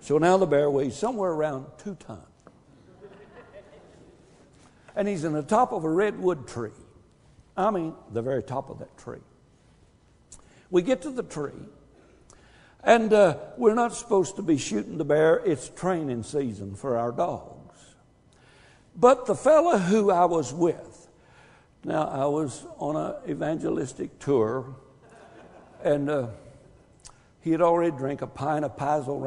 So 0.00 0.18
now 0.18 0.36
the 0.36 0.44
bear 0.44 0.70
weighs 0.70 0.94
somewhere 0.94 1.30
around 1.30 1.64
two 1.78 1.94
tons. 1.94 2.20
And 4.94 5.08
he's 5.08 5.24
in 5.24 5.32
the 5.32 5.42
top 5.42 5.72
of 5.72 5.84
a 5.84 5.90
redwood 5.90 6.46
tree. 6.46 6.70
I 7.56 7.70
mean, 7.70 7.94
the 8.12 8.20
very 8.20 8.42
top 8.42 8.68
of 8.68 8.78
that 8.80 8.94
tree. 8.98 9.22
We 10.70 10.82
get 10.82 11.00
to 11.02 11.10
the 11.10 11.22
tree, 11.22 11.52
and 12.84 13.12
uh, 13.12 13.36
we're 13.56 13.74
not 13.74 13.94
supposed 13.94 14.36
to 14.36 14.42
be 14.42 14.58
shooting 14.58 14.98
the 14.98 15.04
bear. 15.04 15.36
It's 15.44 15.68
training 15.70 16.22
season 16.22 16.74
for 16.74 16.96
our 16.96 17.12
dogs. 17.12 17.94
But 18.96 19.26
the 19.26 19.34
fellow 19.34 19.78
who 19.78 20.10
I 20.10 20.26
was 20.26 20.52
with, 20.52 21.08
now 21.82 22.04
I 22.04 22.26
was 22.26 22.64
on 22.78 22.96
an 22.96 23.30
evangelistic 23.30 24.18
tour, 24.18 24.76
and 25.82 26.08
uh, 26.08 26.28
he 27.40 27.50
had 27.50 27.60
already 27.60 27.96
drank 27.96 28.22
a 28.22 28.26
pint 28.26 28.64
of 28.64 28.76
Pazel 28.76 29.20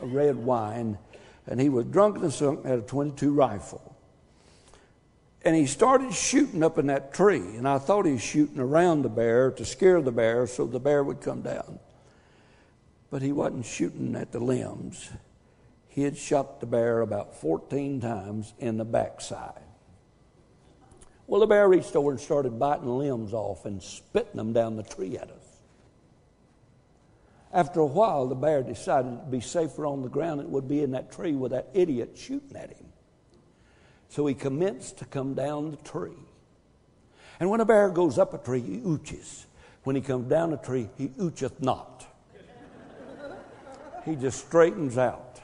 red 0.00 0.36
wine, 0.36 0.98
and 1.46 1.60
he 1.60 1.68
was 1.68 1.84
drunk 1.86 2.16
and 2.18 2.32
sunk 2.32 2.64
had 2.64 2.78
a 2.78 2.82
22 2.82 3.32
rifle. 3.32 3.94
And 5.44 5.54
he 5.54 5.66
started 5.66 6.14
shooting 6.14 6.62
up 6.62 6.78
in 6.78 6.86
that 6.86 7.12
tree. 7.12 7.36
And 7.36 7.68
I 7.68 7.76
thought 7.76 8.06
he 8.06 8.12
was 8.12 8.22
shooting 8.22 8.58
around 8.58 9.02
the 9.02 9.10
bear 9.10 9.50
to 9.50 9.64
scare 9.64 10.00
the 10.00 10.10
bear 10.10 10.46
so 10.46 10.66
the 10.66 10.80
bear 10.80 11.04
would 11.04 11.20
come 11.20 11.42
down. 11.42 11.78
But 13.14 13.22
he 13.22 13.30
wasn't 13.30 13.64
shooting 13.64 14.16
at 14.16 14.32
the 14.32 14.40
limbs. 14.40 15.08
He 15.86 16.02
had 16.02 16.18
shot 16.18 16.58
the 16.58 16.66
bear 16.66 17.00
about 17.00 17.36
14 17.36 18.00
times 18.00 18.52
in 18.58 18.76
the 18.76 18.84
backside. 18.84 19.62
Well, 21.28 21.40
the 21.40 21.46
bear 21.46 21.68
reached 21.68 21.94
over 21.94 22.10
and 22.10 22.18
started 22.18 22.58
biting 22.58 22.88
limbs 22.88 23.32
off 23.32 23.66
and 23.66 23.80
spitting 23.80 24.34
them 24.34 24.52
down 24.52 24.74
the 24.74 24.82
tree 24.82 25.16
at 25.16 25.30
us. 25.30 25.60
After 27.52 27.78
a 27.78 27.86
while, 27.86 28.26
the 28.26 28.34
bear 28.34 28.64
decided 28.64 29.12
it'd 29.12 29.30
be 29.30 29.38
safer 29.38 29.86
on 29.86 30.02
the 30.02 30.08
ground 30.08 30.40
than 30.40 30.46
it 30.46 30.50
would 30.50 30.66
be 30.66 30.82
in 30.82 30.90
that 30.90 31.12
tree 31.12 31.36
with 31.36 31.52
that 31.52 31.68
idiot 31.72 32.16
shooting 32.16 32.56
at 32.56 32.70
him. 32.70 32.86
So 34.08 34.26
he 34.26 34.34
commenced 34.34 34.98
to 34.98 35.04
come 35.04 35.34
down 35.34 35.70
the 35.70 35.76
tree. 35.88 36.18
And 37.38 37.48
when 37.48 37.60
a 37.60 37.64
bear 37.64 37.90
goes 37.90 38.18
up 38.18 38.34
a 38.34 38.38
tree, 38.38 38.60
he 38.60 38.78
ooches. 38.78 39.44
When 39.84 39.94
he 39.94 40.02
comes 40.02 40.28
down 40.28 40.52
a 40.52 40.56
tree, 40.56 40.88
he 40.98 41.10
oocheth 41.10 41.62
not. 41.62 42.08
He 44.04 44.16
just 44.16 44.46
straightens 44.46 44.98
out 44.98 45.40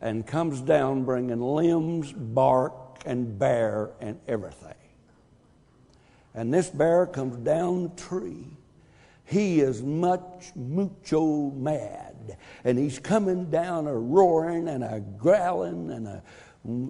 and 0.00 0.26
comes 0.26 0.60
down 0.60 1.04
bringing 1.04 1.40
limbs, 1.40 2.12
bark, 2.12 2.74
and 3.04 3.38
bear 3.38 3.90
and 4.00 4.18
everything. 4.28 4.74
And 6.34 6.52
this 6.52 6.68
bear 6.68 7.06
comes 7.06 7.36
down 7.38 7.84
the 7.84 7.88
tree. 8.00 8.46
He 9.24 9.60
is 9.60 9.82
much, 9.82 10.52
mucho 10.54 11.50
mad. 11.50 12.36
And 12.62 12.78
he's 12.78 12.98
coming 12.98 13.50
down 13.50 13.86
a 13.86 13.94
roaring 13.94 14.68
and 14.68 14.84
a 14.84 15.00
growling 15.00 15.90
and 15.90 16.06
a 16.06 16.22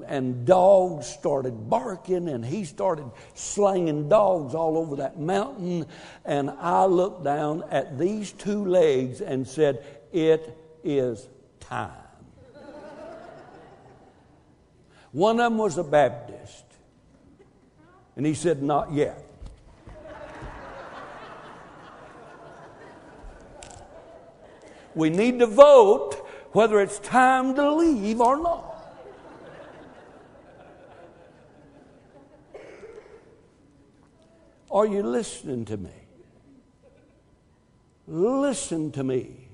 and 0.07 0.47
dogs 0.47 1.07
started 1.07 1.69
barking 1.69 2.31
and 2.31 2.43
he 2.43 2.65
started 2.65 3.11
slinging 3.35 4.09
dogs 4.09 4.55
all 4.55 4.79
over 4.79 4.97
that 4.97 5.21
mountain 5.21 5.85
and 6.25 6.49
i 6.61 6.87
looked 6.87 7.23
down 7.23 7.63
at 7.71 7.99
these 7.99 8.33
two 8.33 8.65
legs 8.65 9.21
and 9.21 9.47
said 9.47 9.85
it 10.15 10.57
is 10.87 11.29
time 11.61 11.91
one 15.13 15.41
of 15.41 15.51
them 15.51 15.59
was 15.59 15.77
a 15.79 15.85
baptist 15.85 16.65
and 18.17 18.25
he 18.25 18.35
said 18.35 18.63
not 18.63 18.93
yet 18.93 19.23
we 24.95 25.11
need 25.11 25.39
to 25.39 25.47
vote 25.47 26.15
whether 26.53 26.81
it's 26.81 26.99
time 27.01 27.55
to 27.55 27.73
leave 27.73 28.21
or 28.21 28.37
not 28.37 28.77
Are 34.77 34.85
you 34.85 35.03
listening 35.03 35.65
to 35.65 35.79
me? 35.79 35.91
Listen 38.07 38.93
to 38.93 39.03
me. 39.03 39.46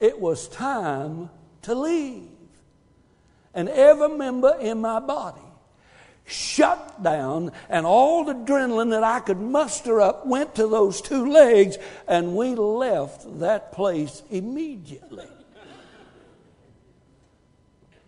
It 0.00 0.18
was 0.18 0.48
time 0.48 1.30
to 1.62 1.74
leave. 1.74 2.28
And 3.54 3.68
every 3.68 4.08
member 4.08 4.56
in 4.60 4.80
my 4.80 4.98
body 5.00 5.40
shut 6.24 7.02
down, 7.02 7.50
and 7.68 7.84
all 7.84 8.24
the 8.24 8.34
adrenaline 8.34 8.90
that 8.90 9.02
I 9.02 9.20
could 9.20 9.40
muster 9.40 10.00
up 10.00 10.26
went 10.26 10.54
to 10.54 10.68
those 10.68 11.00
two 11.00 11.30
legs, 11.30 11.76
and 12.06 12.36
we 12.36 12.54
left 12.54 13.40
that 13.40 13.72
place 13.72 14.22
immediately. 14.30 15.26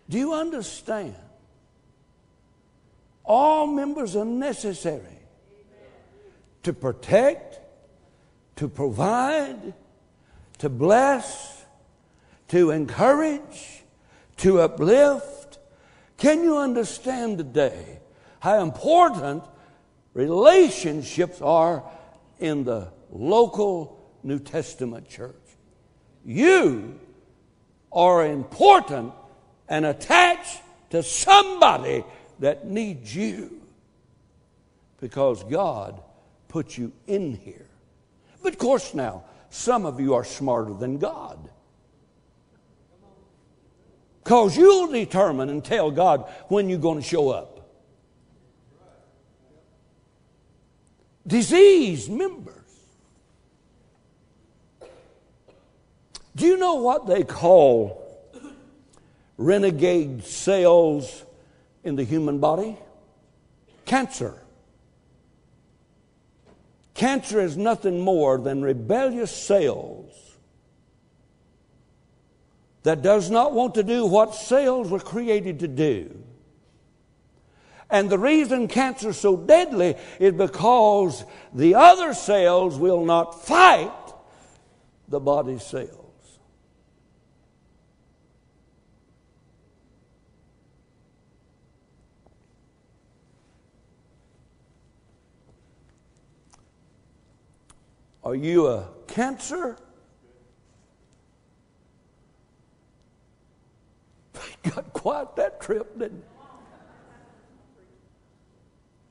Do 0.09 0.17
you 0.17 0.33
understand? 0.33 1.15
All 3.25 3.67
members 3.67 4.15
are 4.15 4.25
necessary 4.25 5.19
to 6.63 6.71
protect, 6.71 7.59
to 8.55 8.67
provide, 8.67 9.73
to 10.59 10.69
bless, 10.69 11.62
to 12.49 12.71
encourage, 12.71 13.83
to 14.37 14.61
uplift. 14.61 15.59
Can 16.17 16.43
you 16.43 16.57
understand 16.57 17.37
today 17.37 17.99
how 18.39 18.61
important 18.61 19.43
relationships 20.13 21.41
are 21.41 21.83
in 22.39 22.63
the 22.63 22.89
local 23.11 23.99
New 24.23 24.39
Testament 24.39 25.09
church? 25.09 25.35
You 26.25 26.99
are 27.91 28.25
important 28.25 29.13
and 29.67 29.85
attached 29.85 30.61
to 30.91 31.03
somebody 31.03 32.03
that 32.39 32.67
needs 32.67 33.15
you 33.15 33.61
because 34.99 35.43
God 35.43 36.01
put 36.47 36.77
you 36.77 36.91
in 37.07 37.35
here. 37.35 37.67
But 38.41 38.53
of 38.53 38.59
course, 38.59 38.93
now, 38.93 39.23
some 39.49 39.85
of 39.85 39.99
you 39.99 40.13
are 40.13 40.23
smarter 40.23 40.73
than 40.73 40.97
God. 40.97 41.49
Because 44.23 44.55
you'll 44.55 44.87
determine 44.87 45.49
and 45.49 45.63
tell 45.63 45.91
God 45.91 46.31
when 46.47 46.69
you're 46.69 46.79
going 46.79 47.01
to 47.01 47.07
show 47.07 47.29
up. 47.29 47.69
Diseased 51.27 52.09
members. 52.11 52.55
Do 56.35 56.45
you 56.45 56.57
know 56.57 56.75
what 56.75 57.05
they 57.05 57.23
call 57.23 58.01
renegade 59.37 60.23
cells 60.23 61.25
in 61.83 61.95
the 61.95 62.03
human 62.03 62.39
body? 62.39 62.77
Cancer. 63.85 64.41
Cancer 66.93 67.39
is 67.39 67.57
nothing 67.57 67.99
more 67.99 68.37
than 68.37 68.61
rebellious 68.61 69.35
cells 69.35 70.22
that 72.83 73.01
does 73.01 73.31
not 73.31 73.53
want 73.53 73.75
to 73.75 73.83
do 73.83 74.05
what 74.05 74.35
cells 74.35 74.89
were 74.89 74.99
created 74.99 75.59
to 75.59 75.67
do. 75.67 76.23
And 77.89 78.09
the 78.09 78.17
reason 78.17 78.67
cancer 78.67 79.09
is 79.09 79.17
so 79.17 79.37
deadly 79.37 79.95
is 80.19 80.33
because 80.33 81.25
the 81.53 81.75
other 81.75 82.13
cells 82.13 82.77
will 82.77 83.05
not 83.05 83.45
fight 83.45 83.91
the 85.07 85.19
body 85.19 85.59
cells. 85.59 85.99
Are 98.23 98.35
you 98.35 98.67
a 98.67 98.87
cancer? 99.07 99.77
Got 104.75 104.93
quiet 104.93 105.35
that 105.35 105.61
trip, 105.61 105.97
didn't 105.97 106.19
it? 106.19 106.27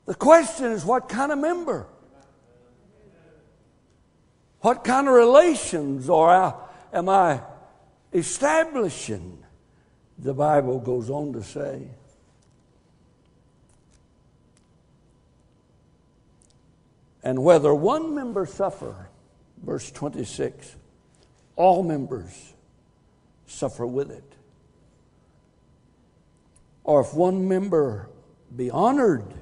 The 0.05 0.15
question 0.15 0.71
is 0.71 0.83
what 0.83 1.07
kind 1.07 1.31
of 1.31 1.39
member? 1.39 1.87
What 4.61 4.83
kind 4.83 5.07
of 5.07 5.13
relations 5.13 6.09
or 6.09 6.55
am 6.91 7.09
I 7.09 7.41
establishing? 8.13 9.39
The 10.19 10.33
Bible 10.33 10.79
goes 10.79 11.09
on 11.09 11.33
to 11.33 11.43
say. 11.43 11.87
And 17.23 17.43
whether 17.43 17.73
one 17.73 18.13
member 18.13 18.45
suffer, 18.45 19.09
verse 19.63 19.89
26, 19.91 20.75
all 21.55 21.83
members 21.83 22.53
suffer 23.47 23.87
with 23.87 24.11
it. 24.11 24.32
Or 26.83 27.01
if 27.01 27.13
one 27.13 27.47
member 27.47 28.09
be 28.55 28.69
honored, 28.69 29.33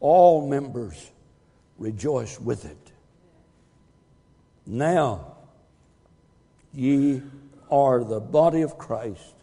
all 0.00 0.48
members 0.48 1.10
rejoice 1.78 2.40
with 2.40 2.64
it. 2.64 2.92
Now, 4.66 5.34
ye 6.72 7.22
are 7.70 8.04
the 8.04 8.20
body 8.20 8.62
of 8.62 8.78
Christ 8.78 9.34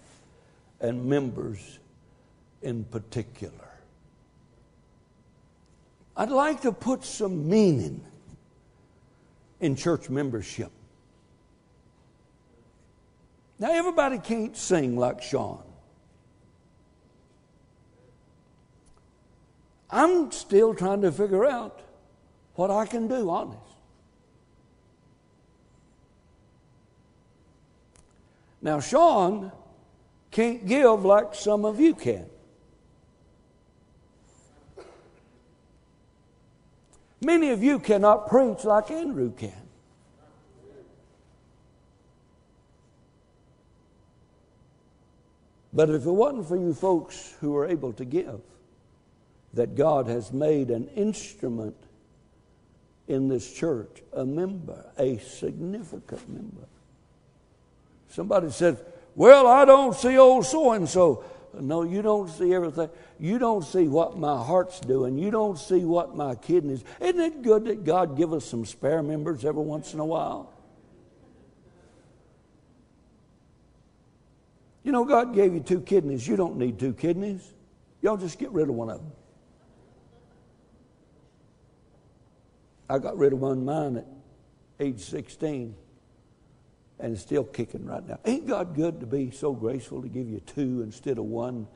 and 0.80 1.06
members 1.06 1.80
in 2.62 2.84
particular. 2.84 3.54
I'd 6.16 6.30
like 6.30 6.62
to 6.62 6.72
put 6.72 7.04
some 7.04 7.48
meaning 7.48 8.02
in 9.60 9.76
church 9.76 10.10
membership. 10.10 10.72
Now, 13.60 13.72
everybody 13.72 14.20
can't 14.20 14.56
sing 14.56 14.98
like 14.98 15.22
Sean. 15.22 15.67
I'm 19.90 20.32
still 20.32 20.74
trying 20.74 21.02
to 21.02 21.12
figure 21.12 21.46
out 21.46 21.82
what 22.56 22.72
I 22.72 22.86
can 22.86 23.08
do, 23.08 23.30
honest. 23.30 23.62
Now, 28.62 28.80
Sean 28.80 29.52
can't 30.32 30.66
give 30.66 31.06
like 31.06 31.36
some 31.36 31.64
of 31.64 31.80
you 31.80 31.94
can. 31.94 32.26
Many 37.22 37.50
of 37.50 37.64
you 37.64 37.80
cannot 37.80 38.28
preach 38.28 38.64
like 38.64 38.92
Andrew 38.92 39.32
can. 39.32 39.54
But 45.74 45.90
if 45.90 46.06
it 46.06 46.12
wasn't 46.12 46.48
for 46.48 46.58
you 46.58 46.74
folks 46.74 47.36
who 47.40 47.56
are 47.56 47.68
able 47.68 47.94
to 47.94 48.06
give, 48.06 48.42
that 49.58 49.76
God 49.76 50.08
has 50.08 50.32
made 50.32 50.70
an 50.70 50.88
instrument 50.96 51.76
in 53.08 53.28
this 53.28 53.52
church, 53.52 54.02
a 54.14 54.26
member, 54.26 54.86
a 54.98 55.18
significant 55.18 56.28
member. 56.30 56.68
Somebody 58.10 58.50
said, 58.52 58.78
Well, 59.16 59.48
I 59.48 59.66
don't 59.66 59.96
see 59.96 60.18
old 60.18 60.46
so 60.46 60.72
and 60.72 60.88
so. 60.88 61.24
No, 61.60 61.84
you 61.84 62.02
don't 62.02 62.30
see 62.30 62.54
everything. 62.54 62.90
You 63.20 63.40
don't 63.40 63.64
see 63.64 63.88
what 63.88 64.18
my 64.18 64.44
heart's 64.44 64.80
doing. 64.80 65.18
You 65.18 65.32
don't 65.32 65.58
see 65.58 65.84
what 65.86 66.16
my 66.16 66.36
kidneys. 66.36 66.84
Isn't 67.02 67.20
it 67.20 67.42
good 67.42 67.66
that 67.66 67.84
God 67.84 68.16
give 68.16 68.34
us 68.34 68.46
some 68.46 68.66
spare 68.66 69.02
members 69.02 69.44
every 69.44 69.64
once 69.64 69.94
in 69.94 70.00
a 70.00 70.06
while? 70.06 70.54
You 74.84 74.92
know, 74.92 75.04
God 75.04 75.34
gave 75.34 75.54
you 75.54 75.62
two 75.62 75.82
kidneys. 75.82 76.28
You 76.28 76.36
don't 76.36 76.58
need 76.58 76.78
two 76.78 76.94
kidneys. 76.94 77.54
Y'all 78.02 78.18
just 78.18 78.38
get 78.38 78.52
rid 78.52 78.70
of 78.70 78.76
one 78.76 78.90
of 78.90 79.00
them. 79.00 79.12
I 82.90 83.00
got 83.00 83.18
rid 83.18 83.34
of 83.34 83.40
one 83.40 83.66
mine 83.66 83.98
at 83.98 84.06
age 84.80 85.02
16 85.02 85.76
and 87.00 87.14
it's 87.14 87.22
still 87.22 87.44
kicking 87.44 87.86
right 87.86 88.06
now. 88.08 88.20
Ain't 88.26 88.48
God 88.48 88.76
good 88.76 89.00
to 89.02 89.06
be 89.06 89.32
so 89.32 89.54
graceful 89.54 90.02
to 90.02 90.08
give 90.08 90.28
you 90.28 90.40
two 90.40 90.82
instead 90.82 91.18
of 91.18 91.26
one, 91.26 91.68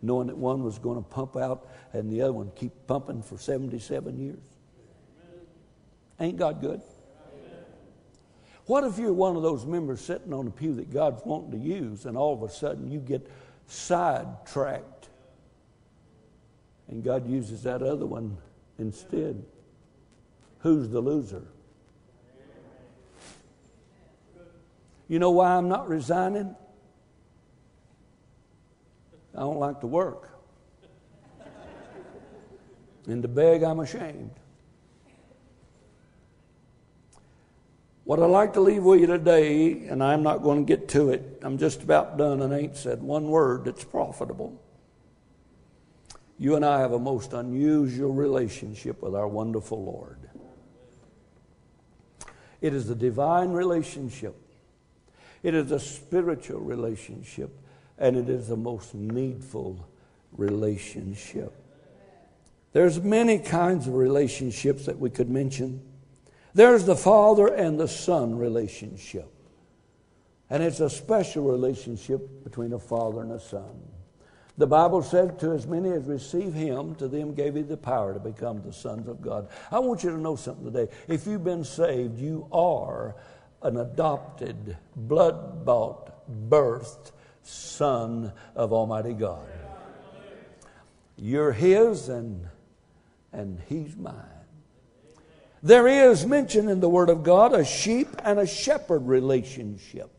knowing 0.00 0.28
that 0.28 0.36
one 0.36 0.62
was 0.62 0.78
going 0.78 0.96
to 0.96 1.08
pump 1.08 1.36
out 1.36 1.68
and 1.92 2.10
the 2.10 2.22
other 2.22 2.32
one 2.32 2.50
keep 2.56 2.72
pumping 2.86 3.22
for 3.22 3.36
77 3.36 4.18
years? 4.18 4.38
Ain't 6.18 6.38
God 6.38 6.60
good? 6.60 6.80
What 8.66 8.84
if 8.84 8.98
you're 8.98 9.12
one 9.12 9.36
of 9.36 9.42
those 9.42 9.66
members 9.66 10.00
sitting 10.00 10.32
on 10.32 10.46
a 10.46 10.50
pew 10.50 10.74
that 10.76 10.92
God's 10.92 11.22
wanting 11.24 11.50
to 11.52 11.58
use 11.58 12.06
and 12.06 12.16
all 12.16 12.32
of 12.32 12.42
a 12.42 12.52
sudden 12.52 12.90
you 12.90 13.00
get 13.00 13.28
sidetracked 13.66 15.08
and 16.88 17.02
God 17.02 17.28
uses 17.28 17.64
that 17.64 17.82
other 17.82 18.06
one 18.06 18.36
instead? 18.78 19.42
Who's 20.60 20.88
the 20.88 21.00
loser? 21.00 21.46
You 25.08 25.18
know 25.18 25.30
why 25.30 25.56
I'm 25.56 25.68
not 25.68 25.88
resigning? 25.88 26.54
I 29.34 29.40
don't 29.40 29.58
like 29.58 29.80
to 29.80 29.86
work. 29.86 30.30
And 33.06 33.22
to 33.22 33.28
beg, 33.28 33.62
I'm 33.62 33.80
ashamed. 33.80 34.30
What 38.04 38.20
I'd 38.20 38.26
like 38.26 38.52
to 38.54 38.60
leave 38.60 38.82
with 38.82 39.00
you 39.00 39.06
today, 39.06 39.86
and 39.88 40.02
I'm 40.02 40.22
not 40.22 40.42
going 40.42 40.64
to 40.64 40.76
get 40.76 40.88
to 40.90 41.10
it, 41.10 41.40
I'm 41.42 41.58
just 41.58 41.82
about 41.82 42.18
done 42.18 42.42
and 42.42 42.52
ain't 42.52 42.76
said 42.76 43.02
one 43.02 43.28
word 43.28 43.64
that's 43.64 43.84
profitable. 43.84 44.60
You 46.38 46.56
and 46.56 46.64
I 46.64 46.80
have 46.80 46.92
a 46.92 46.98
most 46.98 47.32
unusual 47.32 48.12
relationship 48.12 49.02
with 49.02 49.14
our 49.14 49.28
wonderful 49.28 49.84
Lord. 49.84 50.29
It 52.60 52.74
is 52.74 52.90
a 52.90 52.94
divine 52.94 53.52
relationship 53.52 54.36
it 55.42 55.54
is 55.54 55.70
a 55.70 55.80
spiritual 55.80 56.60
relationship, 56.60 57.50
and 57.98 58.16
it 58.16 58.28
is 58.28 58.48
the 58.48 58.56
most 58.56 58.94
needful 58.94 59.88
relationship. 60.32 61.54
There's 62.72 63.00
many 63.00 63.38
kinds 63.38 63.86
of 63.86 63.94
relationships 63.94 64.86
that 64.86 64.98
we 64.98 65.10
could 65.10 65.30
mention. 65.30 65.82
There's 66.54 66.84
the 66.84 66.96
father 66.96 67.48
and 67.48 67.80
the 67.80 67.88
son 67.88 68.36
relationship. 68.36 69.28
And 70.50 70.62
it's 70.62 70.80
a 70.80 70.90
special 70.90 71.44
relationship 71.44 72.44
between 72.44 72.72
a 72.72 72.78
father 72.78 73.22
and 73.22 73.32
a 73.32 73.40
son. 73.40 73.80
The 74.58 74.66
Bible 74.66 75.02
said, 75.02 75.38
To 75.40 75.52
as 75.52 75.66
many 75.66 75.90
as 75.90 76.04
receive 76.04 76.52
him, 76.52 76.94
to 76.96 77.08
them 77.08 77.34
gave 77.34 77.54
he 77.54 77.62
the 77.62 77.76
power 77.76 78.14
to 78.14 78.20
become 78.20 78.62
the 78.62 78.72
sons 78.72 79.08
of 79.08 79.22
God. 79.22 79.48
I 79.70 79.78
want 79.78 80.04
you 80.04 80.10
to 80.10 80.18
know 80.18 80.36
something 80.36 80.64
today. 80.64 80.92
If 81.08 81.26
you've 81.26 81.44
been 81.44 81.64
saved, 81.64 82.18
you 82.18 82.46
are 82.52 83.16
an 83.62 83.76
adopted, 83.76 84.76
blood 84.96 85.64
bought, 85.64 86.28
birthed 86.48 87.12
Son 87.42 88.32
of 88.54 88.72
Almighty 88.72 89.14
God. 89.14 89.48
You're 91.16 91.52
His, 91.52 92.08
and 92.08 92.46
and 93.32 93.60
he's 93.68 93.96
mine. 93.96 94.14
There 95.62 95.86
is 95.86 96.26
mentioned 96.26 96.70
in 96.70 96.80
the 96.80 96.88
Word 96.88 97.10
of 97.10 97.22
God 97.22 97.52
a 97.52 97.64
sheep 97.64 98.08
and 98.24 98.38
a 98.38 98.46
shepherd 98.46 99.06
relationship. 99.06 100.10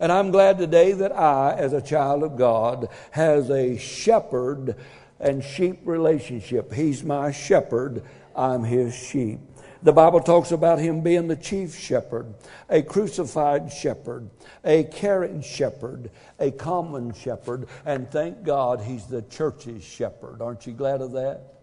And 0.00 0.12
I'm 0.12 0.30
glad 0.30 0.58
today 0.58 0.92
that 0.92 1.12
I, 1.12 1.54
as 1.54 1.72
a 1.72 1.82
child 1.82 2.22
of 2.22 2.36
God, 2.36 2.88
has 3.10 3.50
a 3.50 3.76
shepherd 3.78 4.76
and 5.18 5.42
sheep 5.42 5.80
relationship. 5.84 6.72
He's 6.72 7.02
my 7.02 7.32
shepherd, 7.32 8.02
I'm 8.36 8.62
his 8.62 8.94
sheep. 8.94 9.40
The 9.82 9.92
Bible 9.92 10.20
talks 10.20 10.50
about 10.50 10.78
him 10.78 11.02
being 11.02 11.28
the 11.28 11.36
chief 11.36 11.76
shepherd, 11.76 12.34
a 12.68 12.82
crucified 12.82 13.72
shepherd, 13.72 14.28
a 14.64 14.84
caring 14.84 15.40
shepherd, 15.40 16.10
a 16.38 16.50
common 16.50 17.12
shepherd, 17.12 17.68
and 17.84 18.10
thank 18.10 18.42
God 18.42 18.80
he's 18.80 19.06
the 19.06 19.22
church's 19.22 19.84
shepherd. 19.84 20.42
Aren't 20.42 20.66
you 20.66 20.72
glad 20.72 21.00
of 21.00 21.12
that? 21.12 21.57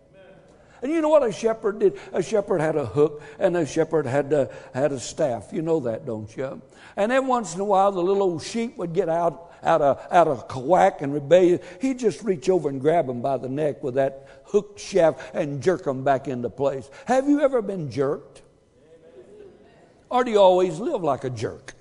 And 0.86 0.93
you 0.93 1.02
know 1.02 1.10
what 1.10 1.26
a 1.26 1.32
shepherd 1.32 1.80
did? 1.80 2.00
A 2.13 2.21
shepherd 2.21 2.62
had 2.62 2.76
a 2.76 2.86
hook 2.86 3.24
and 3.39 3.58
a 3.58 3.65
shepherd 3.65 4.06
had 4.06 4.32
a, 4.32 4.52
had 4.71 4.91
a 4.91 5.00
staff. 5.00 5.50
You 5.52 5.63
know 5.63 5.80
that, 5.80 6.06
don't 6.06 6.38
you? 6.38 6.62
And 6.95 7.12
every 7.12 7.28
once 7.28 7.56
in 7.56 7.60
a 7.60 7.63
while, 7.63 7.91
the 7.91 8.04
little 8.04 8.21
old 8.21 8.43
sheep 8.43 8.78
would 8.78 8.93
get 8.93 9.10
out, 9.10 9.52
out 9.63 9.82
of, 9.82 10.00
out 10.12 10.28
of 10.28 10.48
quack 10.48 11.02
and 11.02 11.12
rebellion. 11.12 11.60
He'd 11.82 11.98
just 11.98 12.21
reach 12.21 12.52
over 12.52 12.69
and 12.69 12.80
grab 12.80 13.08
them 13.08 13.24
by 13.24 13.38
the 13.38 13.50
neck 13.50 13.82
with 13.82 13.95
that 13.95 14.28
hook 14.43 14.78
shaft 14.78 15.34
and 15.34 15.60
jerk 15.60 15.86
them 15.86 16.04
back 16.04 16.28
into 16.28 16.52
place. 16.52 16.88
Have 17.06 17.28
you 17.28 17.41
ever 17.41 17.63
been 17.63 17.89
jerked? 17.89 18.43
Or 20.12 20.24
do 20.24 20.30
you 20.30 20.39
always 20.39 20.78
live 20.78 21.02
like 21.02 21.24
a 21.24 21.32
jerk? 21.32 21.74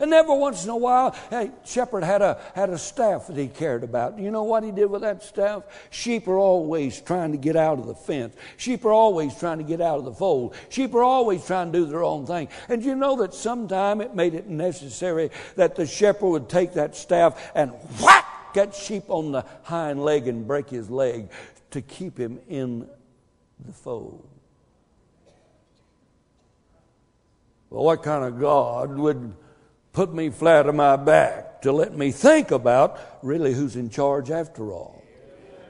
And 0.00 0.12
every 0.12 0.36
once 0.36 0.64
in 0.64 0.70
a 0.70 0.76
while, 0.76 1.16
hey, 1.30 1.50
shepherd 1.64 2.04
had 2.04 2.22
a, 2.22 2.40
had 2.54 2.70
a 2.70 2.78
staff 2.78 3.26
that 3.28 3.36
he 3.36 3.48
cared 3.48 3.84
about. 3.84 4.16
Do 4.16 4.22
you 4.22 4.30
know 4.30 4.44
what 4.44 4.64
he 4.64 4.70
did 4.70 4.86
with 4.86 5.02
that 5.02 5.22
staff? 5.22 5.64
Sheep 5.90 6.28
are 6.28 6.38
always 6.38 7.00
trying 7.00 7.32
to 7.32 7.38
get 7.38 7.56
out 7.56 7.78
of 7.78 7.86
the 7.86 7.94
fence. 7.94 8.34
Sheep 8.56 8.84
are 8.84 8.92
always 8.92 9.34
trying 9.38 9.58
to 9.58 9.64
get 9.64 9.80
out 9.80 9.98
of 9.98 10.04
the 10.04 10.12
fold. 10.12 10.54
Sheep 10.68 10.94
are 10.94 11.04
always 11.04 11.44
trying 11.46 11.72
to 11.72 11.78
do 11.78 11.86
their 11.86 12.02
own 12.02 12.26
thing. 12.26 12.48
And 12.68 12.84
you 12.84 12.94
know 12.94 13.16
that 13.16 13.34
sometime 13.34 14.00
it 14.00 14.14
made 14.14 14.34
it 14.34 14.48
necessary 14.48 15.30
that 15.56 15.76
the 15.76 15.86
shepherd 15.86 16.28
would 16.28 16.48
take 16.48 16.74
that 16.74 16.96
staff 16.96 17.52
and 17.54 17.72
whack 18.00 18.24
that 18.54 18.74
sheep 18.74 19.04
on 19.08 19.32
the 19.32 19.44
hind 19.64 20.02
leg 20.02 20.26
and 20.28 20.46
break 20.46 20.70
his 20.70 20.88
leg 20.88 21.28
to 21.70 21.82
keep 21.82 22.16
him 22.16 22.38
in 22.48 22.88
the 23.66 23.72
fold. 23.72 24.26
Well, 27.70 27.84
what 27.84 28.02
kind 28.02 28.24
of 28.24 28.40
God 28.40 28.96
would 28.96 29.34
put 29.94 30.12
me 30.12 30.28
flat 30.28 30.68
on 30.68 30.76
my 30.76 30.96
back 30.96 31.62
to 31.62 31.72
let 31.72 31.96
me 31.96 32.12
think 32.12 32.50
about 32.50 33.00
really 33.22 33.54
who's 33.54 33.76
in 33.76 33.88
charge 33.88 34.30
after 34.30 34.70
all. 34.70 35.02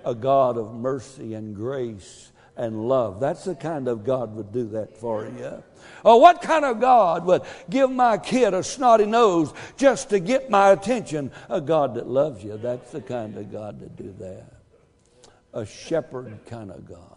A 0.04 0.14
God 0.14 0.58
of 0.58 0.74
mercy 0.74 1.34
and 1.34 1.54
grace 1.54 2.32
and 2.56 2.88
love. 2.88 3.20
That's 3.20 3.44
the 3.44 3.54
kind 3.54 3.86
of 3.86 4.04
God 4.04 4.34
would 4.34 4.52
do 4.52 4.68
that 4.70 4.96
for 4.96 5.24
you. 5.24 5.62
Or 6.02 6.20
what 6.20 6.42
kind 6.42 6.64
of 6.64 6.80
God 6.80 7.24
would 7.26 7.42
give 7.70 7.90
my 7.90 8.18
kid 8.18 8.54
a 8.54 8.62
snotty 8.62 9.06
nose 9.06 9.52
just 9.76 10.10
to 10.10 10.18
get 10.18 10.50
my 10.50 10.70
attention? 10.70 11.30
A 11.48 11.60
God 11.60 11.94
that 11.94 12.08
loves 12.08 12.42
you. 12.42 12.56
That's 12.56 12.90
the 12.92 13.00
kind 13.00 13.36
of 13.36 13.52
God 13.52 13.80
that 13.80 13.96
do 13.96 14.14
that. 14.18 14.52
A 15.52 15.64
shepherd 15.64 16.38
kind 16.46 16.70
of 16.70 16.88
God 16.88 17.13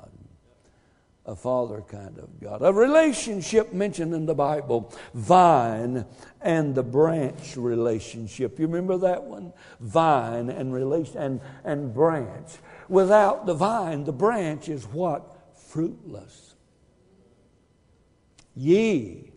a 1.28 1.36
father 1.36 1.82
kind 1.82 2.18
of 2.18 2.40
God. 2.40 2.62
A 2.62 2.72
relationship 2.72 3.74
mentioned 3.74 4.14
in 4.14 4.26
the 4.26 4.34
Bible, 4.34 4.94
vine 5.14 6.06
and 6.42 6.74
the 6.74 6.84
branch 6.84 7.58
relationship. 7.58 8.58
You 8.58 8.68
remember 8.68 8.98
that 9.00 9.24
one? 9.24 9.52
Vine 9.82 10.50
and 10.50 10.74
relation 10.74 11.18
and, 11.18 11.42
and 11.66 11.94
branch. 11.94 12.52
Without 12.88 13.46
the 13.46 13.54
vine, 13.54 14.06
the 14.06 14.14
branch 14.14 14.70
is 14.70 14.86
what? 14.86 15.54
Fruitless. 15.68 16.56
Ye 18.56 19.34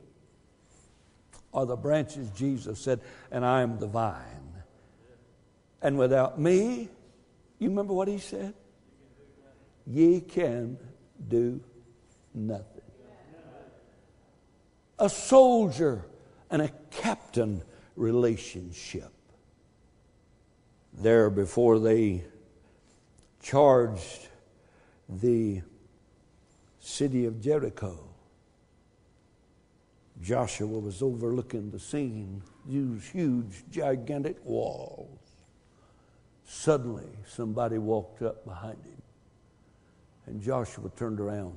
are 1.53 1.67
the 1.67 1.77
branches, 1.77 2.31
Jesus 2.31 2.79
said, 2.79 3.01
and 3.33 3.45
I 3.45 3.63
am 3.63 3.81
the 3.81 3.89
vine. 3.89 4.63
And 5.83 5.99
without 5.99 6.41
me, 6.41 6.89
you 7.59 7.69
remember 7.69 7.95
what 7.95 8.07
he 8.07 8.19
said? 8.19 8.55
Ye 9.87 10.21
can 10.21 10.79
do 11.29 11.61
nothing. 12.35 12.83
A 14.99 15.09
soldier 15.09 16.05
and 16.51 16.63
a 16.63 16.71
captain 16.91 17.63
relationship. 17.97 19.13
There, 20.93 21.31
before 21.31 21.79
they 21.79 22.25
charged 23.43 24.29
the 25.09 25.63
city 26.81 27.25
of 27.25 27.41
Jericho, 27.41 27.99
Joshua 30.23 30.67
was 30.79 31.03
overlooking 31.03 31.71
the 31.71 31.79
scene, 31.79 32.43
these 32.67 33.09
huge, 33.09 33.65
gigantic 33.71 34.45
walls. 34.45 35.19
Suddenly, 36.47 37.09
somebody 37.27 37.79
walked 37.79 38.23
up 38.23 38.45
behind 38.45 38.85
him, 38.85 39.03
and 40.27 40.43
Joshua 40.43 40.91
turned 40.97 41.21
around 41.21 41.55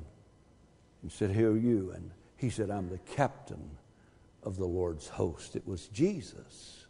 and 1.03 1.11
said, 1.11 1.29
Who 1.31 1.53
are 1.53 1.57
you? 1.57 1.91
And 1.91 2.09
he 2.37 2.49
said, 2.49 2.71
I'm 2.71 2.89
the 2.89 2.97
captain 2.97 3.69
of 4.41 4.57
the 4.57 4.65
Lord's 4.65 5.07
host. 5.07 5.55
It 5.55 5.67
was 5.67 5.87
Jesus, 5.87 6.87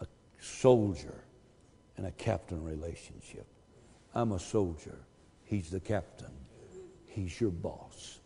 a 0.00 0.06
soldier 0.40 1.22
and 1.96 2.06
a 2.06 2.10
captain 2.12 2.64
relationship. 2.64 3.46
I'm 4.14 4.32
a 4.32 4.40
soldier. 4.40 4.98
He's 5.44 5.70
the 5.70 5.80
captain. 5.80 6.32
He's 7.06 7.40
your 7.40 7.50
boss. 7.50 8.18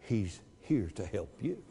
He's 0.00 0.40
here 0.60 0.90
to 0.96 1.06
help 1.06 1.38
you. 1.40 1.62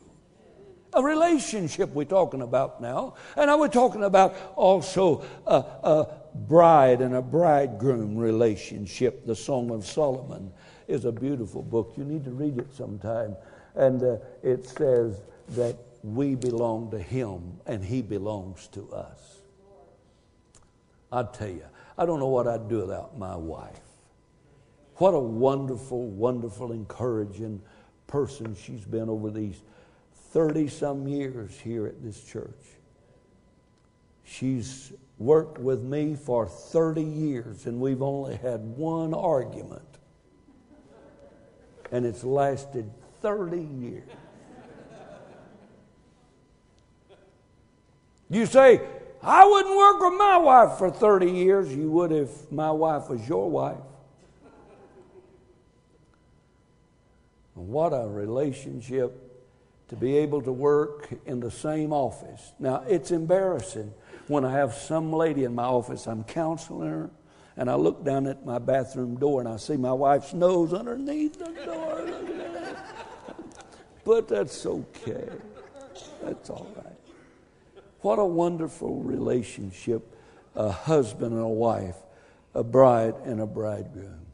A 0.93 1.03
relationship 1.03 1.89
we're 1.89 2.05
talking 2.05 2.43
about 2.43 2.81
now. 2.81 3.15
And 3.35 3.49
I 3.49 3.55
was 3.55 3.71
talking 3.71 4.03
about 4.03 4.35
also 4.55 5.25
a, 5.47 5.55
a 5.55 6.07
bride 6.35 7.01
and 7.01 7.15
a 7.15 7.21
bridegroom 7.21 8.15
relationship, 8.15 9.25
the 9.25 9.35
Song 9.35 9.71
of 9.71 9.85
Solomon 9.85 10.51
is 10.87 11.05
a 11.05 11.11
beautiful 11.11 11.61
book. 11.61 11.93
You 11.97 12.03
need 12.03 12.23
to 12.25 12.31
read 12.31 12.57
it 12.57 12.73
sometime. 12.73 13.35
And 13.75 14.03
uh, 14.03 14.17
it 14.41 14.65
says 14.65 15.21
that 15.49 15.77
we 16.03 16.35
belong 16.35 16.91
to 16.91 16.99
Him 16.99 17.59
and 17.65 17.83
He 17.83 18.01
belongs 18.01 18.67
to 18.73 18.91
us. 18.93 19.39
I 21.11 21.23
tell 21.23 21.49
you, 21.49 21.65
I 21.97 22.05
don't 22.05 22.19
know 22.19 22.27
what 22.27 22.47
I'd 22.47 22.67
do 22.67 22.79
without 22.79 23.17
my 23.17 23.35
wife. 23.35 23.79
What 24.95 25.13
a 25.13 25.19
wonderful, 25.19 26.07
wonderful, 26.07 26.71
encouraging 26.71 27.61
person 28.07 28.55
she's 28.55 28.85
been 28.85 29.09
over 29.09 29.31
these 29.31 29.61
30 30.31 30.67
some 30.67 31.07
years 31.07 31.59
here 31.59 31.87
at 31.87 32.03
this 32.03 32.23
church. 32.23 32.49
She's 34.23 34.91
worked 35.17 35.59
with 35.59 35.81
me 35.83 36.15
for 36.15 36.47
30 36.47 37.03
years, 37.03 37.65
and 37.65 37.79
we've 37.79 38.01
only 38.01 38.35
had 38.37 38.61
one 38.61 39.13
argument 39.13 39.92
and 41.93 42.07
it's 42.07 42.23
lasted 42.23 42.89
30 43.21 43.61
years. 43.61 44.09
You 48.31 48.47
say, 48.47 48.81
I 49.21 49.45
wouldn't 49.45 49.77
work 49.77 50.01
with 50.01 50.17
my 50.17 50.37
wife 50.37 50.79
for 50.79 50.89
30 50.89 51.29
years. 51.29 51.73
You 51.73 51.91
would 51.91 52.11
if 52.11 52.51
my 52.51 52.71
wife 52.71 53.09
was 53.09 53.29
your 53.29 53.47
wife. 53.47 53.77
What 57.53 57.89
a 57.89 58.07
relationship 58.07 59.13
to 59.89 59.95
be 59.95 60.17
able 60.17 60.41
to 60.41 60.51
work 60.51 61.09
in 61.27 61.39
the 61.39 61.51
same 61.51 61.93
office. 61.93 62.53
Now, 62.57 62.83
it's 62.87 63.11
embarrassing 63.11 63.93
when 64.27 64.43
I 64.43 64.53
have 64.53 64.73
some 64.73 65.13
lady 65.13 65.43
in 65.43 65.53
my 65.53 65.65
office, 65.65 66.07
I'm 66.07 66.23
counseling 66.23 66.89
her, 66.89 67.11
and 67.57 67.69
I 67.69 67.75
look 67.75 68.03
down 68.03 68.27
at 68.27 68.45
my 68.45 68.59
bathroom 68.59 69.15
door 69.17 69.39
and 69.39 69.49
I 69.49 69.57
see 69.57 69.77
my 69.77 69.93
wife's 69.93 70.33
nose 70.33 70.73
underneath 70.73 71.37
the 71.37 71.51
door. 71.65 72.09
but 74.03 74.27
that's 74.27 74.65
okay. 74.65 75.29
That's 76.23 76.49
all 76.49 76.67
right. 76.75 76.85
What 78.01 78.19
a 78.19 78.25
wonderful 78.25 79.01
relationship 79.03 80.13
a 80.55 80.71
husband 80.71 81.33
and 81.33 81.41
a 81.41 81.47
wife, 81.47 81.95
a 82.53 82.63
bride 82.63 83.15
and 83.25 83.41
a 83.41 83.45
bridegroom, 83.45 84.25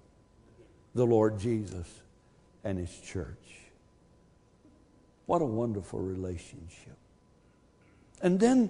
the 0.94 1.06
Lord 1.06 1.40
Jesus 1.40 1.88
and 2.64 2.78
His 2.78 2.94
church. 3.00 3.38
What 5.26 5.42
a 5.42 5.46
wonderful 5.46 6.00
relationship. 6.00 6.98
And 8.22 8.40
then 8.40 8.70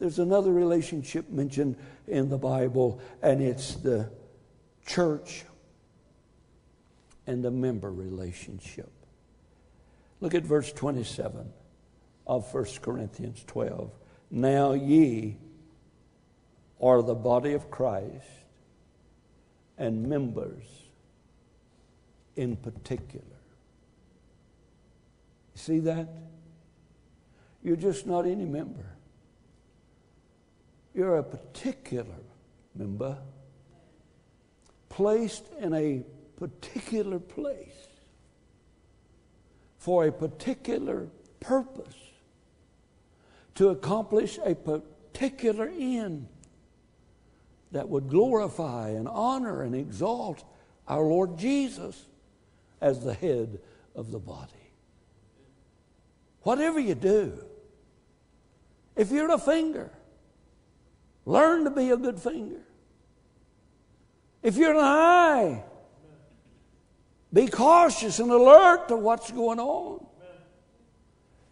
there's 0.00 0.18
another 0.18 0.50
relationship 0.50 1.30
mentioned 1.30 1.76
in 2.08 2.30
the 2.30 2.38
Bible, 2.38 3.00
and 3.22 3.42
it's 3.42 3.74
the 3.74 4.10
church 4.86 5.44
and 7.26 7.44
the 7.44 7.50
member 7.50 7.92
relationship. 7.92 8.90
Look 10.20 10.34
at 10.34 10.42
verse 10.42 10.72
27 10.72 11.52
of 12.26 12.52
1 12.52 12.64
Corinthians 12.80 13.44
12. 13.46 13.92
Now 14.30 14.72
ye 14.72 15.36
are 16.80 17.02
the 17.02 17.14
body 17.14 17.52
of 17.52 17.70
Christ 17.70 18.26
and 19.76 20.08
members 20.08 20.64
in 22.36 22.56
particular. 22.56 23.26
See 25.54 25.80
that? 25.80 26.08
You're 27.62 27.76
just 27.76 28.06
not 28.06 28.24
any 28.24 28.46
member. 28.46 28.96
You're 30.94 31.18
a 31.18 31.22
particular 31.22 32.16
member 32.74 33.18
placed 34.88 35.44
in 35.60 35.72
a 35.72 36.02
particular 36.36 37.18
place 37.18 37.88
for 39.78 40.06
a 40.06 40.12
particular 40.12 41.08
purpose 41.38 41.96
to 43.54 43.68
accomplish 43.68 44.38
a 44.44 44.54
particular 44.54 45.68
end 45.68 46.26
that 47.72 47.88
would 47.88 48.08
glorify 48.08 48.90
and 48.90 49.06
honor 49.08 49.62
and 49.62 49.74
exalt 49.74 50.44
our 50.88 51.04
Lord 51.04 51.38
Jesus 51.38 52.06
as 52.80 53.04
the 53.04 53.14
head 53.14 53.60
of 53.94 54.10
the 54.10 54.18
body. 54.18 54.52
Whatever 56.42 56.80
you 56.80 56.94
do, 56.94 57.44
if 58.96 59.10
you're 59.10 59.30
a 59.30 59.38
finger, 59.38 59.90
learn 61.30 61.64
to 61.64 61.70
be 61.70 61.90
a 61.90 61.96
good 61.96 62.18
finger. 62.18 62.60
If 64.42 64.56
you're 64.56 64.72
an 64.72 64.84
eye, 64.84 65.62
be 67.32 67.46
cautious 67.46 68.18
and 68.18 68.30
alert 68.30 68.88
to 68.88 68.96
what's 68.96 69.30
going 69.30 69.60
on. 69.60 70.04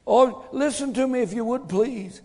Or 0.05 0.47
listen 0.53 0.95
to 0.95 1.07
me 1.07 1.21
if 1.21 1.33
you 1.33 1.45
would, 1.45 1.69
please. 1.69 2.23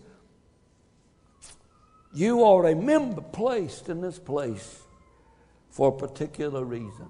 You 2.13 2.43
are 2.43 2.65
a 2.67 2.75
member 2.75 3.21
placed 3.21 3.89
in 3.89 4.01
this 4.01 4.19
place 4.19 4.81
for 5.69 5.89
a 5.89 5.91
particular 5.91 6.63
reason. 6.63 7.09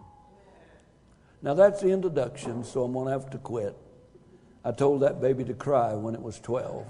Now, 1.42 1.54
that's 1.54 1.82
the 1.82 1.90
introduction, 1.90 2.64
so 2.64 2.84
I'm 2.84 2.94
going 2.94 3.08
to 3.08 3.12
have 3.12 3.30
to 3.32 3.38
quit. 3.38 3.78
I 4.66 4.72
told 4.72 5.02
that 5.02 5.22
baby 5.22 5.44
to 5.44 5.54
cry 5.54 5.94
when 5.94 6.16
it 6.16 6.22
was 6.22 6.40
12. 6.40 6.86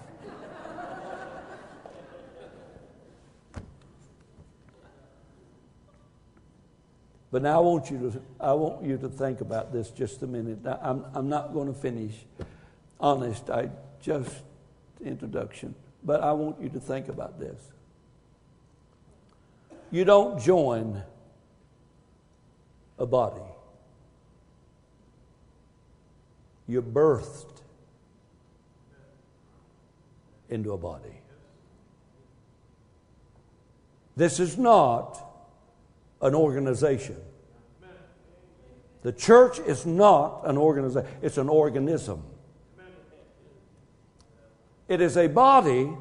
But 7.34 7.41
now 7.41 7.58
I 7.58 7.62
want 7.62 7.89
you 7.89 8.12
to, 8.12 8.22
I 8.39 8.54
want 8.54 8.86
you 8.86 8.96
to 8.96 9.10
think 9.10 9.41
about 9.41 9.74
this 9.74 9.89
just 9.89 10.22
a 10.22 10.28
minute. 10.28 10.60
I'm, 10.67 11.04
I'm 11.15 11.30
not 11.30 11.52
going 11.52 11.65
to 11.67 11.74
finish. 11.74 12.13
Honest, 13.00 13.50
I 13.50 13.72
just 14.04 14.43
introduction. 15.04 15.74
But 16.04 16.22
I 16.22 16.32
want 16.34 16.62
you 16.62 16.69
to 16.69 16.80
think 16.80 17.08
about 17.08 17.39
this. 17.39 17.60
You 19.89 20.06
don't 20.06 20.39
join 20.39 21.02
a 23.00 23.08
body. 23.08 23.41
You're 26.67 26.84
birthed 26.84 27.62
into 30.52 30.72
a 30.74 30.78
body. 30.78 31.17
This 34.15 34.39
is 34.39 34.56
not 34.56 35.33
an 36.24 36.34
organization. 36.34 37.18
The 39.04 39.12
church 39.12 39.60
is 39.60 39.86
not 39.86 40.42
an 40.46 40.58
organization, 40.58 41.10
it's 41.22 41.38
an 41.38 41.50
organism. 41.50 42.24
It 44.88 45.02
is 45.02 45.18
a 45.18 45.28
body 45.28 45.92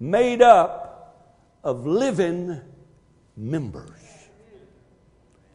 made 0.00 0.42
up 0.42 1.38
of 1.62 1.86
living 1.86 2.60
members. 3.36 3.90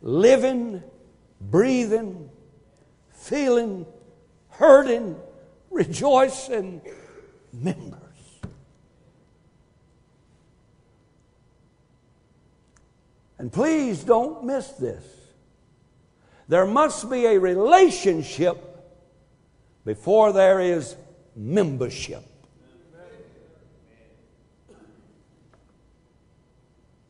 Living, 0.02 0.82
breathing, 1.42 2.30
feeling, 3.12 3.86
hurting, 4.50 5.18
rejoicing 5.70 6.82
members. 7.52 8.07
And 13.40 13.52
please 13.52 14.04
don't 14.04 14.44
miss 14.44 14.70
this. 14.70 15.04
There 16.48 16.66
must 16.66 17.10
be 17.10 17.26
a 17.26 17.40
relationship 17.40 18.64
before 19.86 20.34
there 20.34 20.60
is 20.60 20.96
membership. 21.36 22.24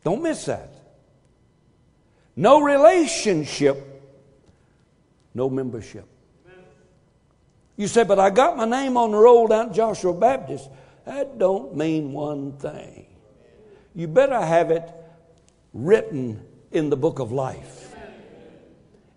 Don't 0.03 0.21
miss 0.21 0.45
that. 0.45 0.71
No 2.35 2.61
relationship, 2.61 4.03
no 5.33 5.49
membership. 5.49 6.05
You 7.75 7.87
say, 7.87 8.03
but 8.03 8.19
I 8.19 8.29
got 8.29 8.57
my 8.57 8.65
name 8.65 8.97
on 8.97 9.11
the 9.11 9.17
roll 9.17 9.47
down 9.47 9.73
Joshua 9.73 10.13
Baptist. 10.13 10.69
That 11.05 11.37
don't 11.37 11.75
mean 11.75 12.11
one 12.11 12.53
thing. 12.53 13.05
You 13.93 14.07
better 14.07 14.39
have 14.39 14.71
it 14.71 14.83
written 15.77 16.43
in 16.71 16.89
the 16.89 16.97
book 16.97 17.19
of 17.19 17.31
life. 17.31 17.95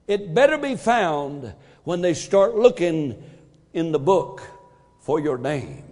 It 0.07 0.35
better 0.35 0.59
be 0.59 0.77
found 0.77 1.55
when 1.85 2.03
they 2.03 2.15
start 2.15 2.55
looking 2.55 3.23
in 3.73 3.93
the 3.93 3.99
book 3.99 4.43
for 5.01 5.19
your 5.19 5.39
name. 5.39 5.85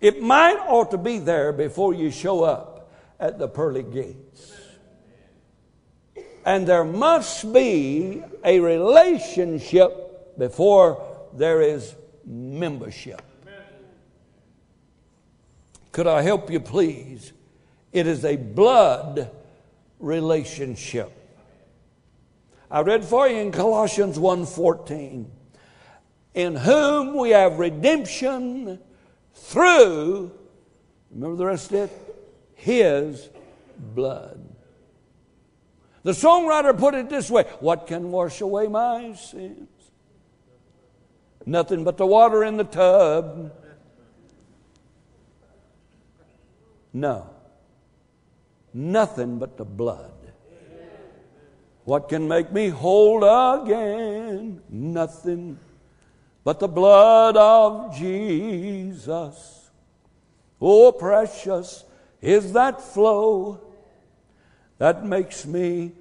It 0.00 0.20
might 0.20 0.58
ought 0.58 0.90
to 0.90 0.98
be 0.98 1.18
there 1.18 1.52
before 1.52 1.94
you 1.94 2.10
show 2.10 2.42
up 2.42 2.90
at 3.20 3.38
the 3.38 3.48
pearly 3.48 3.82
gates. 3.82 4.52
And 6.44 6.66
there 6.66 6.84
must 6.84 7.52
be 7.52 8.22
a 8.44 8.60
relationship 8.60 10.38
before 10.38 11.06
there 11.32 11.62
is 11.62 11.94
membership. 12.24 13.22
Could 15.92 16.06
I 16.06 16.22
help 16.22 16.50
you, 16.50 16.60
please? 16.60 17.32
It 17.96 18.06
is 18.06 18.26
a 18.26 18.36
blood 18.36 19.30
relationship. 20.00 21.10
I 22.70 22.82
read 22.82 23.06
for 23.06 23.26
you 23.26 23.36
in 23.38 23.52
Colossians 23.52 24.18
1:14, 24.18 25.30
in 26.34 26.56
whom 26.56 27.16
we 27.16 27.30
have 27.30 27.58
redemption 27.58 28.80
through 29.32 30.30
remember 31.10 31.36
the 31.36 31.46
rest 31.46 31.72
of 31.72 31.88
it? 31.88 31.90
His 32.54 33.30
blood. 33.78 34.44
The 36.02 36.12
songwriter 36.12 36.76
put 36.76 36.92
it 36.94 37.08
this 37.08 37.30
way 37.30 37.44
What 37.60 37.86
can 37.86 38.12
wash 38.12 38.42
away 38.42 38.66
my 38.66 39.14
sins? 39.14 39.70
Nothing 41.46 41.82
but 41.82 41.96
the 41.96 42.06
water 42.06 42.44
in 42.44 42.58
the 42.58 42.64
tub. 42.64 43.52
No 46.92 47.35
nothing 48.76 49.38
but 49.38 49.56
the 49.56 49.64
blood. 49.64 50.12
What 51.84 52.08
can 52.08 52.28
make 52.28 52.52
me 52.52 52.68
whole 52.68 53.24
again? 53.24 54.60
Nothing 54.68 55.58
but 56.44 56.60
the 56.60 56.68
blood 56.68 57.36
of 57.36 57.96
Jesus. 57.96 59.70
Oh, 60.60 60.92
precious 60.92 61.84
is 62.20 62.52
that 62.52 62.80
flow 62.80 63.60
that 64.78 65.04
makes 65.06 65.46
me 65.46 65.92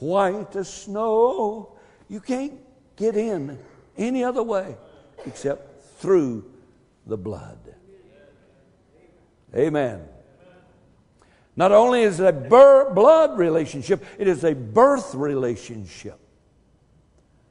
white 0.00 0.56
as 0.56 0.72
snow. 0.72 1.76
You 2.08 2.20
can't 2.20 2.58
get 2.96 3.16
in 3.16 3.58
any 3.96 4.24
other 4.24 4.42
way 4.42 4.76
except 5.24 5.84
through 5.98 6.50
the 7.06 7.16
blood. 7.16 7.58
Amen. 9.54 10.08
Not 11.56 11.70
only 11.70 12.02
is 12.02 12.18
it 12.18 12.26
a 12.26 12.32
blood 12.32 13.38
relationship, 13.38 14.04
it 14.18 14.26
is 14.26 14.42
a 14.42 14.54
birth 14.54 15.14
relationship. 15.14 16.18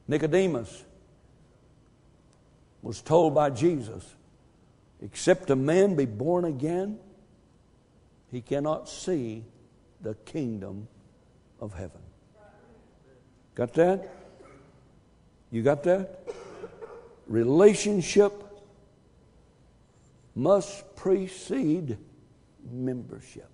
Nicodemus 0.06 0.84
was 2.82 3.00
told 3.00 3.34
by 3.34 3.48
Jesus, 3.48 4.14
except 5.00 5.48
a 5.48 5.56
man 5.56 5.96
be 5.96 6.04
born 6.04 6.44
again, 6.44 6.98
he 8.30 8.42
cannot 8.42 8.88
see 8.88 9.44
the 10.02 10.14
kingdom 10.14 10.86
of 11.60 11.72
heaven. 11.72 12.02
Got 13.54 13.72
that? 13.74 14.08
You 15.50 15.62
got 15.62 15.82
that? 15.84 16.20
Relationship 17.26 18.32
must 20.34 20.94
precede 20.96 21.96
membership. 22.70 23.48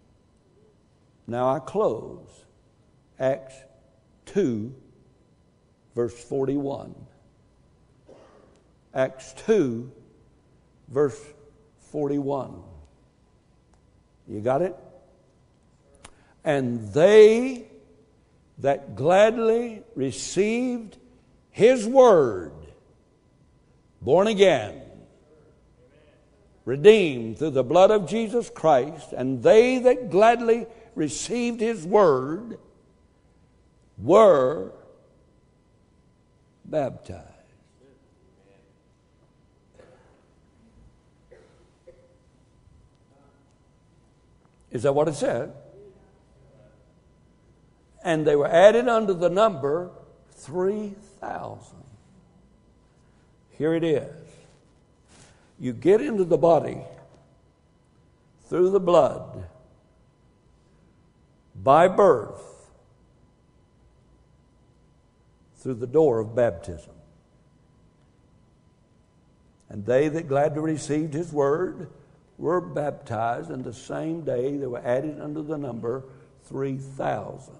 Now 1.30 1.54
I 1.54 1.60
close. 1.60 2.26
Acts 3.20 3.54
2, 4.26 4.74
verse 5.94 6.24
41. 6.24 6.92
Acts 8.92 9.32
2, 9.46 9.92
verse 10.88 11.20
41. 11.92 12.60
You 14.26 14.40
got 14.40 14.62
it? 14.62 14.74
And 16.42 16.92
they 16.92 17.68
that 18.58 18.96
gladly 18.96 19.84
received 19.94 20.96
his 21.52 21.86
word, 21.86 22.50
born 24.02 24.26
again, 24.26 24.82
redeemed 26.64 27.38
through 27.38 27.50
the 27.50 27.62
blood 27.62 27.92
of 27.92 28.08
Jesus 28.08 28.50
Christ, 28.50 29.12
and 29.12 29.44
they 29.44 29.78
that 29.78 30.10
gladly 30.10 30.66
received 30.94 31.60
his 31.60 31.84
word 31.84 32.58
were 33.98 34.72
baptized. 36.64 37.26
Is 44.70 44.84
that 44.84 44.94
what 44.94 45.08
it 45.08 45.14
said? 45.14 45.52
And 48.04 48.26
they 48.26 48.36
were 48.36 48.46
added 48.46 48.88
unto 48.88 49.12
the 49.12 49.28
number 49.28 49.90
3,000. 50.30 51.76
Here 53.58 53.74
it 53.74 53.84
is. 53.84 54.10
You 55.58 55.72
get 55.72 56.00
into 56.00 56.24
the 56.24 56.38
body 56.38 56.78
through 58.48 58.70
the 58.70 58.80
blood 58.80 59.44
by 61.62 61.88
birth 61.88 62.70
through 65.58 65.74
the 65.74 65.86
door 65.86 66.18
of 66.18 66.34
baptism. 66.34 66.94
And 69.68 69.84
they 69.84 70.08
that 70.08 70.26
gladly 70.26 70.60
received 70.60 71.14
his 71.14 71.32
word 71.32 71.88
were 72.38 72.60
baptized, 72.60 73.50
and 73.50 73.62
the 73.62 73.74
same 73.74 74.22
day 74.22 74.56
they 74.56 74.66
were 74.66 74.80
added 74.84 75.20
unto 75.20 75.42
the 75.42 75.58
number 75.58 76.04
3,000. 76.44 77.54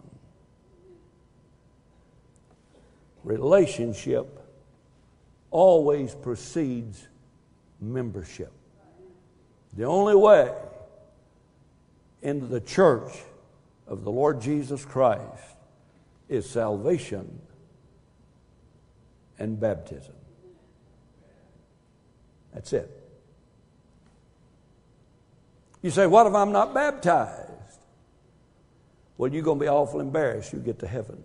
Relationship 3.22 4.40
always 5.51 6.14
precedes 6.14 7.07
membership. 7.80 8.53
The 9.76 9.84
only 9.84 10.14
way 10.14 10.53
into 12.22 12.46
the 12.46 12.61
church 12.61 13.12
of 13.91 14.05
the 14.05 14.11
Lord 14.11 14.41
Jesus 14.41 14.84
Christ 14.84 15.57
is 16.28 16.49
salvation 16.49 17.41
and 19.38 19.59
baptism. 19.59 20.14
That's 22.55 22.72
it. 22.72 22.88
You 25.82 25.91
say, 25.91 26.07
What 26.07 26.26
if 26.26 26.34
I'm 26.34 26.53
not 26.53 26.72
baptized? 26.72 27.51
Well, 29.18 29.32
you're 29.32 29.43
going 29.43 29.59
to 29.59 29.64
be 29.64 29.68
awful 29.68 30.01
embarrassed. 30.01 30.53
You 30.53 30.61
get 30.61 30.78
to 30.78 30.86
heaven. 30.86 31.22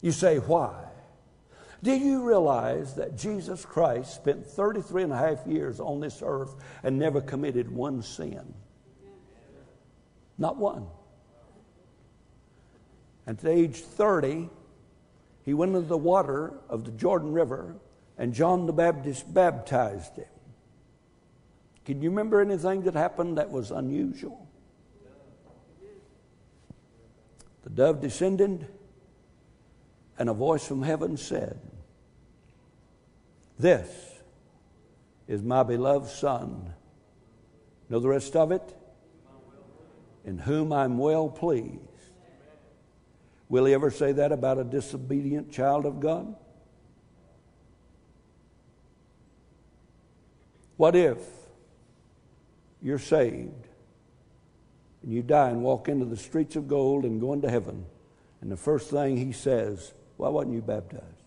You 0.00 0.12
say, 0.12 0.38
Why? 0.38 0.74
Do 1.82 1.92
you 1.92 2.26
realize 2.26 2.94
that 2.94 3.16
Jesus 3.16 3.64
Christ 3.64 4.14
spent 4.14 4.46
33 4.46 5.04
and 5.04 5.12
a 5.12 5.16
half 5.16 5.46
years 5.46 5.80
on 5.80 6.00
this 6.00 6.22
earth 6.24 6.54
and 6.82 6.98
never 6.98 7.20
committed 7.20 7.70
one 7.70 8.02
sin? 8.02 8.54
Not 10.38 10.56
one. 10.56 10.86
At 13.26 13.44
age 13.44 13.80
30, 13.80 14.48
he 15.44 15.52
went 15.52 15.74
into 15.74 15.86
the 15.86 15.98
water 15.98 16.54
of 16.68 16.84
the 16.84 16.92
Jordan 16.92 17.32
River, 17.32 17.74
and 18.16 18.32
John 18.32 18.66
the 18.66 18.72
Baptist 18.72 19.32
baptized 19.34 20.16
him. 20.16 20.24
Can 21.84 22.00
you 22.00 22.10
remember 22.10 22.40
anything 22.40 22.82
that 22.82 22.94
happened 22.94 23.38
that 23.38 23.50
was 23.50 23.70
unusual? 23.70 24.46
The 27.64 27.70
dove 27.70 28.00
descended, 28.00 28.68
and 30.18 30.28
a 30.28 30.34
voice 30.34 30.66
from 30.66 30.82
heaven 30.82 31.16
said, 31.16 31.58
This 33.58 33.90
is 35.26 35.42
my 35.42 35.62
beloved 35.62 36.08
Son. 36.08 36.72
Know 37.90 38.00
the 38.00 38.08
rest 38.08 38.36
of 38.36 38.52
it? 38.52 38.77
In 40.28 40.36
whom 40.36 40.74
I'm 40.74 40.98
well 40.98 41.30
pleased. 41.30 41.78
Will 43.48 43.64
he 43.64 43.72
ever 43.72 43.90
say 43.90 44.12
that 44.12 44.30
about 44.30 44.58
a 44.58 44.64
disobedient 44.64 45.50
child 45.50 45.86
of 45.86 46.00
God? 46.00 46.36
What 50.76 50.94
if 50.94 51.16
you're 52.82 52.98
saved 52.98 53.68
and 55.02 55.14
you 55.14 55.22
die 55.22 55.48
and 55.48 55.62
walk 55.62 55.88
into 55.88 56.04
the 56.04 56.18
streets 56.18 56.56
of 56.56 56.68
gold 56.68 57.06
and 57.06 57.22
go 57.22 57.32
into 57.32 57.48
heaven, 57.48 57.86
and 58.42 58.52
the 58.52 58.56
first 58.58 58.90
thing 58.90 59.16
he 59.16 59.32
says, 59.32 59.94
Why 60.18 60.28
wasn't 60.28 60.56
you 60.56 60.60
baptized? 60.60 61.17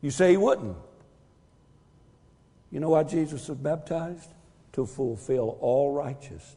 You 0.00 0.10
say 0.10 0.30
he 0.30 0.36
wouldn't. 0.36 0.76
You 2.70 2.80
know 2.80 2.90
why 2.90 3.02
Jesus 3.04 3.48
was 3.48 3.58
baptized? 3.58 4.30
To 4.72 4.86
fulfill 4.86 5.58
all 5.60 5.92
righteousness. 5.92 6.54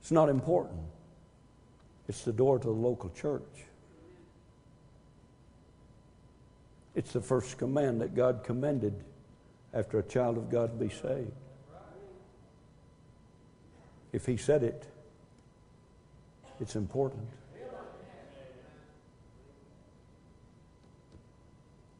It's 0.00 0.10
not 0.10 0.28
important. 0.28 0.80
It's 2.08 2.22
the 2.22 2.32
door 2.32 2.58
to 2.58 2.64
the 2.66 2.72
local 2.72 3.10
church. 3.10 3.42
It's 6.94 7.12
the 7.12 7.20
first 7.20 7.58
command 7.58 8.00
that 8.00 8.14
God 8.14 8.42
commended 8.42 8.94
after 9.74 9.98
a 9.98 10.02
child 10.02 10.38
of 10.38 10.50
God 10.50 10.80
be 10.80 10.88
saved. 10.88 11.32
If 14.12 14.24
He 14.24 14.36
said 14.36 14.62
it, 14.62 14.86
it's 16.60 16.74
important. 16.74 17.28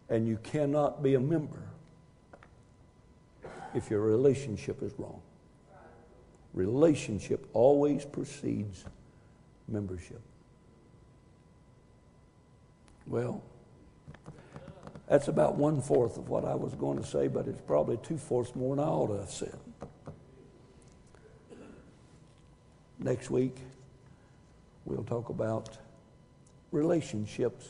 And 0.08 0.26
you 0.26 0.38
cannot 0.42 1.02
be 1.02 1.14
a 1.14 1.20
member 1.20 1.62
if 3.74 3.90
your 3.90 4.00
relationship 4.00 4.82
is 4.82 4.92
wrong. 4.98 5.20
Relationship 6.54 7.46
always 7.52 8.04
precedes 8.04 8.84
membership. 9.68 10.20
Well, 13.06 13.42
that's 15.08 15.28
about 15.28 15.56
one 15.56 15.80
fourth 15.80 16.16
of 16.16 16.28
what 16.28 16.44
I 16.44 16.54
was 16.54 16.74
going 16.74 16.98
to 16.98 17.04
say, 17.04 17.28
but 17.28 17.46
it's 17.46 17.60
probably 17.60 17.98
two 17.98 18.16
fourths 18.16 18.54
more 18.56 18.74
than 18.74 18.84
I 18.84 18.88
ought 18.88 19.08
to 19.08 19.18
have 19.18 19.30
said. 19.30 19.58
Next 22.98 23.30
week, 23.30 23.56
we'll 24.84 25.04
talk 25.04 25.28
about 25.28 25.76
relationships 26.72 27.68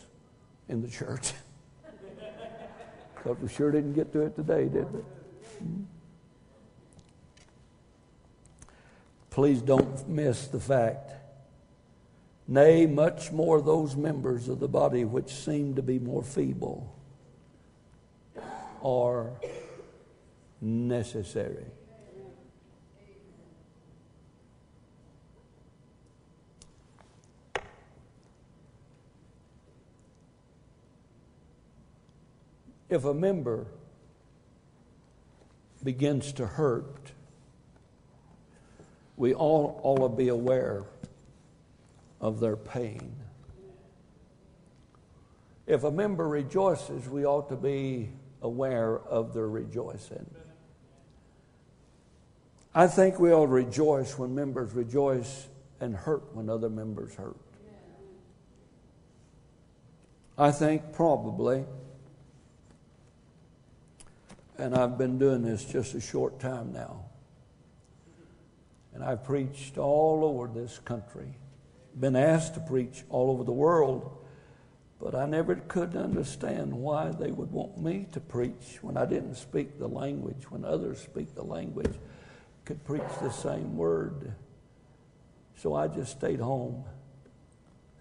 in 0.68 0.82
the 0.82 0.89
church. 0.89 1.32
Because 3.27 3.43
we 3.43 3.49
sure 3.49 3.72
didn't 3.72 3.95
get 3.95 4.12
to 4.12 4.20
it 4.20 4.37
today, 4.37 4.68
did 4.68 4.93
we? 4.93 5.01
Hmm? 5.59 5.83
Please 9.31 9.61
don't 9.61 10.09
miss 10.09 10.47
the 10.47 10.61
fact 10.61 11.12
nay, 12.49 12.87
much 12.87 13.33
more 13.33 13.61
those 13.61 13.97
members 13.97 14.49
of 14.49 14.61
the 14.61 14.68
body 14.68 15.05
which 15.05 15.31
seem 15.31 15.74
to 15.74 15.83
be 15.83 15.99
more 15.99 16.22
feeble 16.22 16.95
are 18.83 19.33
necessary. 20.61 21.66
If 32.97 33.05
a 33.05 33.12
member 33.12 33.66
begins 35.84 36.32
to 36.32 36.47
hurt, 36.47 37.12
we 39.18 39.34
all 39.34 39.78
ought 39.82 40.09
to 40.09 40.16
be 40.16 40.28
aware 40.28 40.84
of 42.22 42.40
their 42.40 42.57
pain. 42.57 43.14
If 45.66 45.84
a 45.84 45.90
member 45.90 46.26
rejoices, 46.26 47.07
we 47.07 47.26
ought 47.26 47.51
to 47.51 47.57
be 47.57 48.09
aware 48.40 48.99
of 48.99 49.34
their 49.34 49.51
rejoicing. 49.51 50.34
I 52.74 52.86
think 52.86 53.20
we 53.20 53.30
ought 53.30 53.49
to 53.49 53.53
rejoice 53.53 54.16
when 54.16 54.34
members 54.34 54.72
rejoice 54.72 55.49
and 55.80 55.94
hurt 55.94 56.34
when 56.34 56.49
other 56.49 56.70
members 56.70 57.14
hurt. 57.14 57.36
I 60.38 60.51
think 60.51 60.94
probably, 60.94 61.66
and 64.59 64.74
I've 64.74 64.98
been 64.98 65.18
doing 65.18 65.42
this 65.42 65.64
just 65.64 65.94
a 65.94 66.00
short 66.00 66.40
time 66.40 66.72
now, 66.72 67.04
and 68.94 69.04
I've 69.04 69.24
preached 69.24 69.78
all 69.78 70.24
over 70.24 70.48
this 70.48 70.78
country 70.78 71.36
been 71.98 72.16
asked 72.16 72.54
to 72.54 72.61
preach 72.61 73.04
all 73.09 73.30
over 73.30 73.44
the 73.44 73.52
world. 73.52 74.18
But 75.00 75.14
I 75.14 75.26
never 75.26 75.57
could 75.57 75.94
understand 75.94 76.72
why 76.72 77.11
they 77.11 77.30
would 77.30 77.50
want 77.50 77.78
me 77.78 78.07
to 78.12 78.20
preach 78.20 78.78
when 78.80 78.96
I 78.96 79.04
didn't 79.04 79.34
speak 79.34 79.78
the 79.78 79.88
language, 79.88 80.50
when 80.50 80.64
others 80.64 80.98
speak 80.98 81.34
the 81.34 81.44
language, 81.44 81.94
could 82.64 82.82
preach 82.84 83.02
the 83.20 83.30
same 83.30 83.76
word. 83.76 84.32
So 85.57 85.74
I 85.74 85.88
just 85.88 86.12
stayed 86.12 86.40
home 86.40 86.84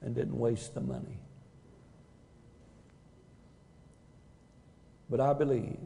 and 0.01 0.15
didn't 0.15 0.37
waste 0.37 0.73
the 0.73 0.81
money. 0.81 1.19
But 5.09 5.19
I 5.19 5.33
believe 5.33 5.77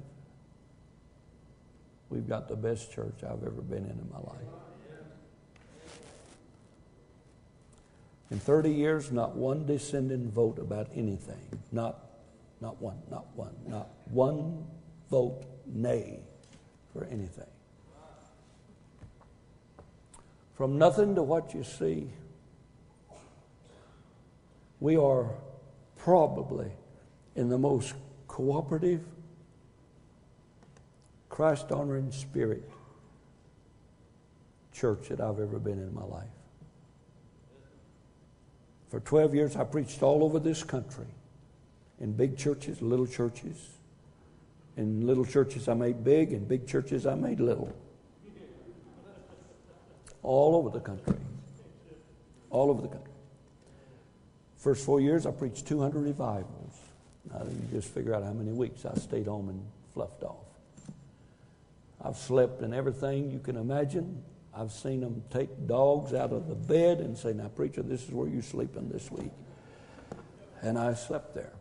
we've 2.10 2.28
got 2.28 2.47
the 2.47 2.55
best 2.55 2.91
church 2.91 3.24
I've 3.24 3.43
ever 3.43 3.62
been 3.62 3.86
in 3.86 3.91
in 3.91 4.10
my 4.12 4.20
life. 4.20 4.47
In 8.32 8.39
30 8.39 8.72
years, 8.72 9.12
not 9.12 9.36
one 9.36 9.66
dissenting 9.66 10.30
vote 10.30 10.60
about 10.60 10.88
anything. 10.95 11.41
Not, 11.72 11.99
not 12.62 12.80
one, 12.82 12.97
not 13.10 13.26
one, 13.36 13.55
not 13.68 13.89
one 14.12 14.66
vote 15.10 15.45
nay 15.66 16.20
for 16.93 17.05
anything. 17.05 17.47
From 20.53 20.78
nothing 20.78 21.16
to 21.16 21.24
what 21.24 21.53
you 21.53 21.64
see, 21.64 22.10
we 24.80 24.95
are 24.97 25.30
probably 25.97 26.72
in 27.36 27.49
the 27.49 27.57
most 27.57 27.93
cooperative, 28.28 29.05
Christ 31.40 31.72
honoring 31.72 32.12
spirit 32.12 32.70
church 34.74 35.08
that 35.08 35.22
I've 35.22 35.40
ever 35.40 35.58
been 35.58 35.80
in 35.80 35.96
my 35.96 36.04
life. 36.04 36.28
For 38.90 39.00
12 39.00 39.36
years, 39.36 39.56
I 39.56 39.64
preached 39.64 40.04
all 40.04 40.26
over 40.26 40.38
this 40.38 40.64
country 40.64 41.06
in 42.02 42.12
big 42.12 42.38
churches, 42.38 42.82
little 42.82 43.08
churches. 43.08 43.70
In 44.76 45.08
little 45.08 45.24
churches, 45.24 45.70
I 45.70 45.76
made 45.76 46.04
big, 46.04 46.34
in 46.34 46.44
big 46.44 46.68
churches, 46.68 47.06
I 47.06 47.16
made 47.16 47.40
little. 47.40 47.74
All 50.22 50.58
over 50.58 50.70
the 50.70 50.82
country. 50.82 51.16
All 52.50 52.70
over 52.70 52.82
the 52.82 52.90
country. 52.90 53.14
First 54.58 54.86
four 54.86 55.00
years, 55.00 55.26
I 55.26 55.32
preached 55.32 55.66
200 55.68 56.04
revivals. 56.04 56.82
Now, 57.32 57.44
you 57.44 57.80
just 57.80 57.94
figure 57.94 58.14
out 58.14 58.24
how 58.24 58.34
many 58.34 58.52
weeks 58.52 58.84
I 58.86 58.94
stayed 58.96 59.28
home 59.28 59.48
and 59.48 59.64
fluffed 59.94 60.24
off. 60.24 60.49
I've 62.02 62.18
slept 62.18 62.62
in 62.62 62.74
everything 62.74 63.32
you 63.32 63.39
can 63.39 63.58
imagine. 63.58 64.24
I've 64.56 64.72
seen 64.72 65.02
them 65.02 65.24
take 65.30 65.68
dogs 65.68 66.14
out 66.14 66.32
of 66.32 66.47
the 66.47 66.56
bed 66.56 67.00
and 67.00 67.18
say, 67.18 67.34
Now, 67.34 67.50
preacher, 67.50 67.82
this 67.82 68.04
is 68.04 68.12
where 68.12 68.28
you're 68.28 68.41
sleeping 68.41 68.89
this 68.89 69.12
week. 69.12 69.32
And 70.62 70.78
I 70.78 70.93
slept 70.93 71.36
there. 71.36 71.54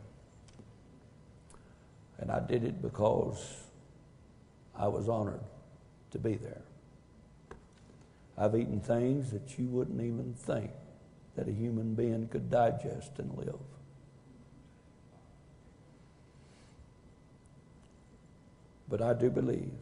And 2.18 2.30
I 2.30 2.40
did 2.40 2.64
it 2.64 2.82
because 2.82 3.62
I 4.76 4.88
was 4.88 5.08
honored 5.08 5.40
to 6.12 6.18
be 6.18 6.34
there. 6.34 6.62
I've 8.36 8.54
eaten 8.54 8.80
things 8.80 9.30
that 9.32 9.58
you 9.58 9.66
wouldn't 9.66 10.00
even 10.00 10.34
think 10.34 10.70
that 11.36 11.48
a 11.48 11.52
human 11.52 11.94
being 11.94 12.28
could 12.28 12.50
digest 12.50 13.18
and 13.18 13.36
live. 13.36 13.58
But 18.88 19.02
I 19.02 19.12
do 19.12 19.28
believe 19.30 19.72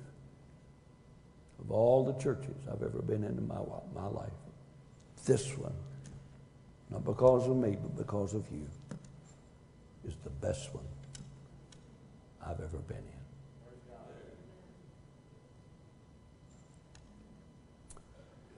of 1.67 1.73
all 1.73 2.05
the 2.05 2.13
churches 2.23 2.55
I've 2.71 2.83
ever 2.83 3.03
been 3.03 3.25
in 3.25 3.37
in 3.37 3.49
my, 3.49 3.59
my 3.93 4.07
life, 4.07 4.31
this 5.25 5.59
one, 5.59 5.73
not 6.91 7.05
because 7.05 7.49
of 7.49 7.57
me, 7.57 7.77
but 7.83 7.97
because 7.97 8.35
of 8.35 8.45
you, 8.53 8.69
is 10.07 10.15
the 10.23 10.31
best 10.31 10.73
one 10.73 10.85
I've 12.47 12.61
ever 12.61 12.79
been 12.87 12.99
in. 12.99 13.03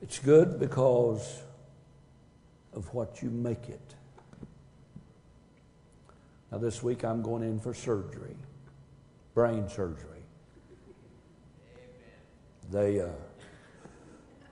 It's 0.03 0.19
good 0.19 0.61
because 0.61 1.43
of 2.75 2.93
what 2.93 3.23
you 3.23 3.31
make 3.31 3.71
it. 3.71 3.95
Now, 6.53 6.59
this 6.59 6.83
week 6.83 7.05
I'm 7.05 7.23
going 7.23 7.43
in 7.43 7.59
for 7.59 7.73
surgery, 7.73 8.37
brain 9.33 9.67
surgery 9.71 10.18
they 12.71 13.01
uh, 13.01 13.09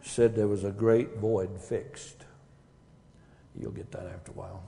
said 0.03 0.35
there 0.35 0.49
was 0.49 0.65
a 0.65 0.71
great 0.71 1.17
void 1.17 1.61
fixed. 1.61 2.25
You'll 3.59 3.73
get 3.73 3.91
that 3.93 4.07
after 4.07 4.33
a 4.33 4.35
while. 4.35 4.63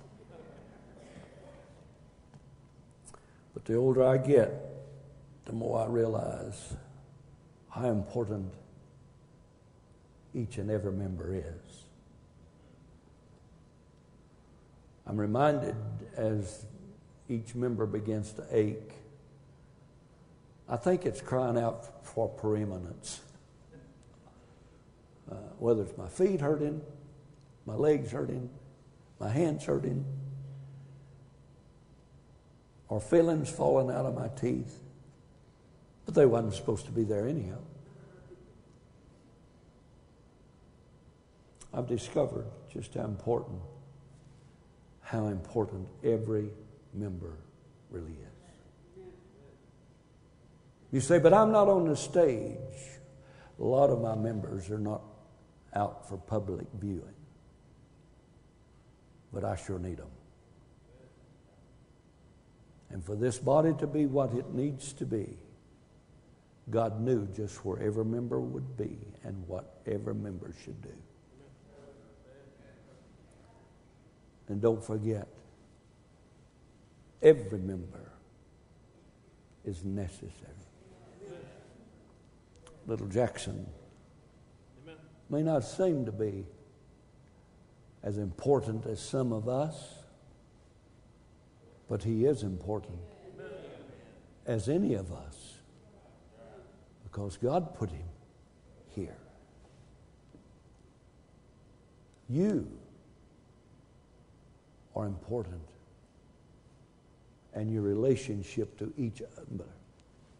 But 3.54 3.64
the 3.64 3.74
older 3.74 4.04
I 4.04 4.18
get, 4.18 4.52
the 5.44 5.52
more 5.52 5.82
I 5.82 5.86
realize 5.86 6.76
how 7.70 7.88
important 7.90 8.52
each 10.34 10.58
and 10.58 10.70
every 10.70 10.92
member 10.92 11.34
is. 11.34 11.84
I'm 15.06 15.18
reminded 15.18 15.76
as 16.16 16.66
each 17.28 17.54
member 17.54 17.86
begins 17.86 18.32
to 18.34 18.44
ache, 18.50 18.92
I 20.68 20.76
think 20.76 21.06
it's 21.06 21.22
crying 21.22 21.58
out 21.58 22.04
for 22.06 22.28
preeminence. 22.28 23.20
Uh, 25.30 25.34
whether 25.58 25.82
it's 25.82 25.96
my 25.98 26.08
feet 26.08 26.40
hurting, 26.40 26.80
my 27.66 27.74
legs 27.74 28.12
hurting, 28.12 28.48
my 29.20 29.28
hands 29.28 29.64
hurting, 29.64 30.04
or 32.88 33.00
fillings 33.00 33.50
falling 33.50 33.94
out 33.94 34.06
of 34.06 34.14
my 34.14 34.28
teeth. 34.28 34.80
But 36.06 36.14
they 36.14 36.24
wasn't 36.24 36.54
supposed 36.54 36.86
to 36.86 36.92
be 36.92 37.04
there 37.04 37.28
anyhow. 37.28 37.58
I've 41.74 41.86
discovered 41.86 42.46
just 42.72 42.94
how 42.94 43.04
important, 43.04 43.60
how 45.02 45.26
important 45.26 45.86
every 46.02 46.48
member 46.94 47.34
really 47.90 48.12
is. 48.12 49.04
You 50.90 51.00
say, 51.00 51.18
but 51.18 51.34
I'm 51.34 51.52
not 51.52 51.68
on 51.68 51.86
the 51.86 51.96
stage. 51.96 52.56
A 53.60 53.62
lot 53.62 53.90
of 53.90 54.00
my 54.00 54.14
members 54.14 54.70
are 54.70 54.78
not 54.78 55.02
out 55.74 56.08
for 56.08 56.16
public 56.16 56.66
viewing. 56.80 57.14
But 59.32 59.44
I 59.44 59.56
sure 59.56 59.78
need 59.78 59.98
them. 59.98 60.10
And 62.90 63.04
for 63.04 63.14
this 63.14 63.38
body 63.38 63.74
to 63.78 63.86
be 63.86 64.06
what 64.06 64.32
it 64.32 64.54
needs 64.54 64.92
to 64.94 65.04
be, 65.04 65.36
God 66.70 67.00
knew 67.00 67.26
just 67.34 67.64
where 67.64 67.78
every 67.80 68.04
member 68.04 68.40
would 68.40 68.76
be 68.76 68.98
and 69.24 69.46
what 69.46 69.80
every 69.86 70.14
member 70.14 70.52
should 70.64 70.80
do. 70.82 70.94
And 74.48 74.62
don't 74.62 74.82
forget, 74.82 75.28
every 77.22 77.58
member 77.58 78.12
is 79.64 79.84
necessary. 79.84 80.32
Little 82.86 83.06
Jackson 83.06 83.66
may 85.30 85.42
not 85.42 85.64
seem 85.64 86.04
to 86.06 86.12
be 86.12 86.46
as 88.02 88.18
important 88.18 88.86
as 88.86 89.00
some 89.00 89.32
of 89.32 89.48
us, 89.48 89.94
but 91.88 92.02
he 92.02 92.24
is 92.24 92.42
important 92.42 92.98
as 94.46 94.68
any 94.68 94.94
of 94.94 95.12
us 95.12 95.58
because 97.04 97.36
God 97.36 97.74
put 97.74 97.90
him 97.90 98.08
here. 98.94 99.16
You 102.28 102.70
are 104.94 105.06
important, 105.06 105.62
and 107.54 107.72
your 107.72 107.82
relationship 107.82 108.78
to 108.78 108.92
each 108.98 109.22
other 109.22 109.64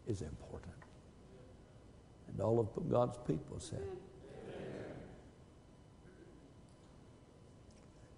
is 0.07 0.21
important. 0.21 0.73
And 2.27 2.41
all 2.41 2.59
of 2.59 2.67
God's 2.89 3.17
people 3.25 3.59
said, 3.59 3.81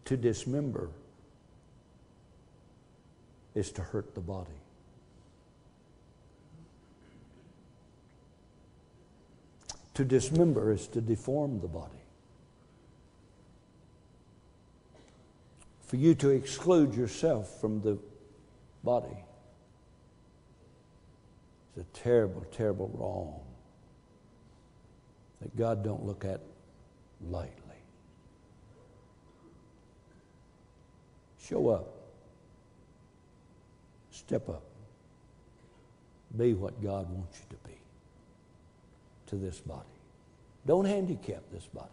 To 0.05 0.17
dismember 0.17 0.89
is 3.55 3.71
to 3.73 3.81
hurt 3.81 4.15
the 4.15 4.21
body. 4.21 4.49
To 9.95 10.05
dismember 10.05 10.71
is 10.71 10.87
to 10.87 11.01
deform 11.01 11.59
the 11.59 11.67
body. 11.67 11.91
For 15.81 15.97
you 15.97 16.15
to 16.15 16.29
exclude 16.29 16.95
yourself 16.95 17.59
from 17.59 17.81
the 17.81 17.99
body 18.83 19.17
is 21.75 21.83
a 21.83 21.85
terrible, 21.97 22.45
terrible 22.51 22.89
wrong 22.93 23.39
that 25.41 25.55
God 25.57 25.83
don't 25.83 26.05
look 26.05 26.23
at 26.23 26.39
lightly. 27.29 27.60
Show 31.47 31.69
up. 31.69 31.87
Step 34.11 34.49
up. 34.49 34.63
Be 36.37 36.53
what 36.53 36.81
God 36.81 37.09
wants 37.09 37.39
you 37.39 37.57
to 37.57 37.67
be 37.67 37.77
to 39.27 39.35
this 39.35 39.59
body. 39.59 39.81
Don't 40.65 40.85
handicap 40.85 41.41
this 41.51 41.65
body. 41.65 41.87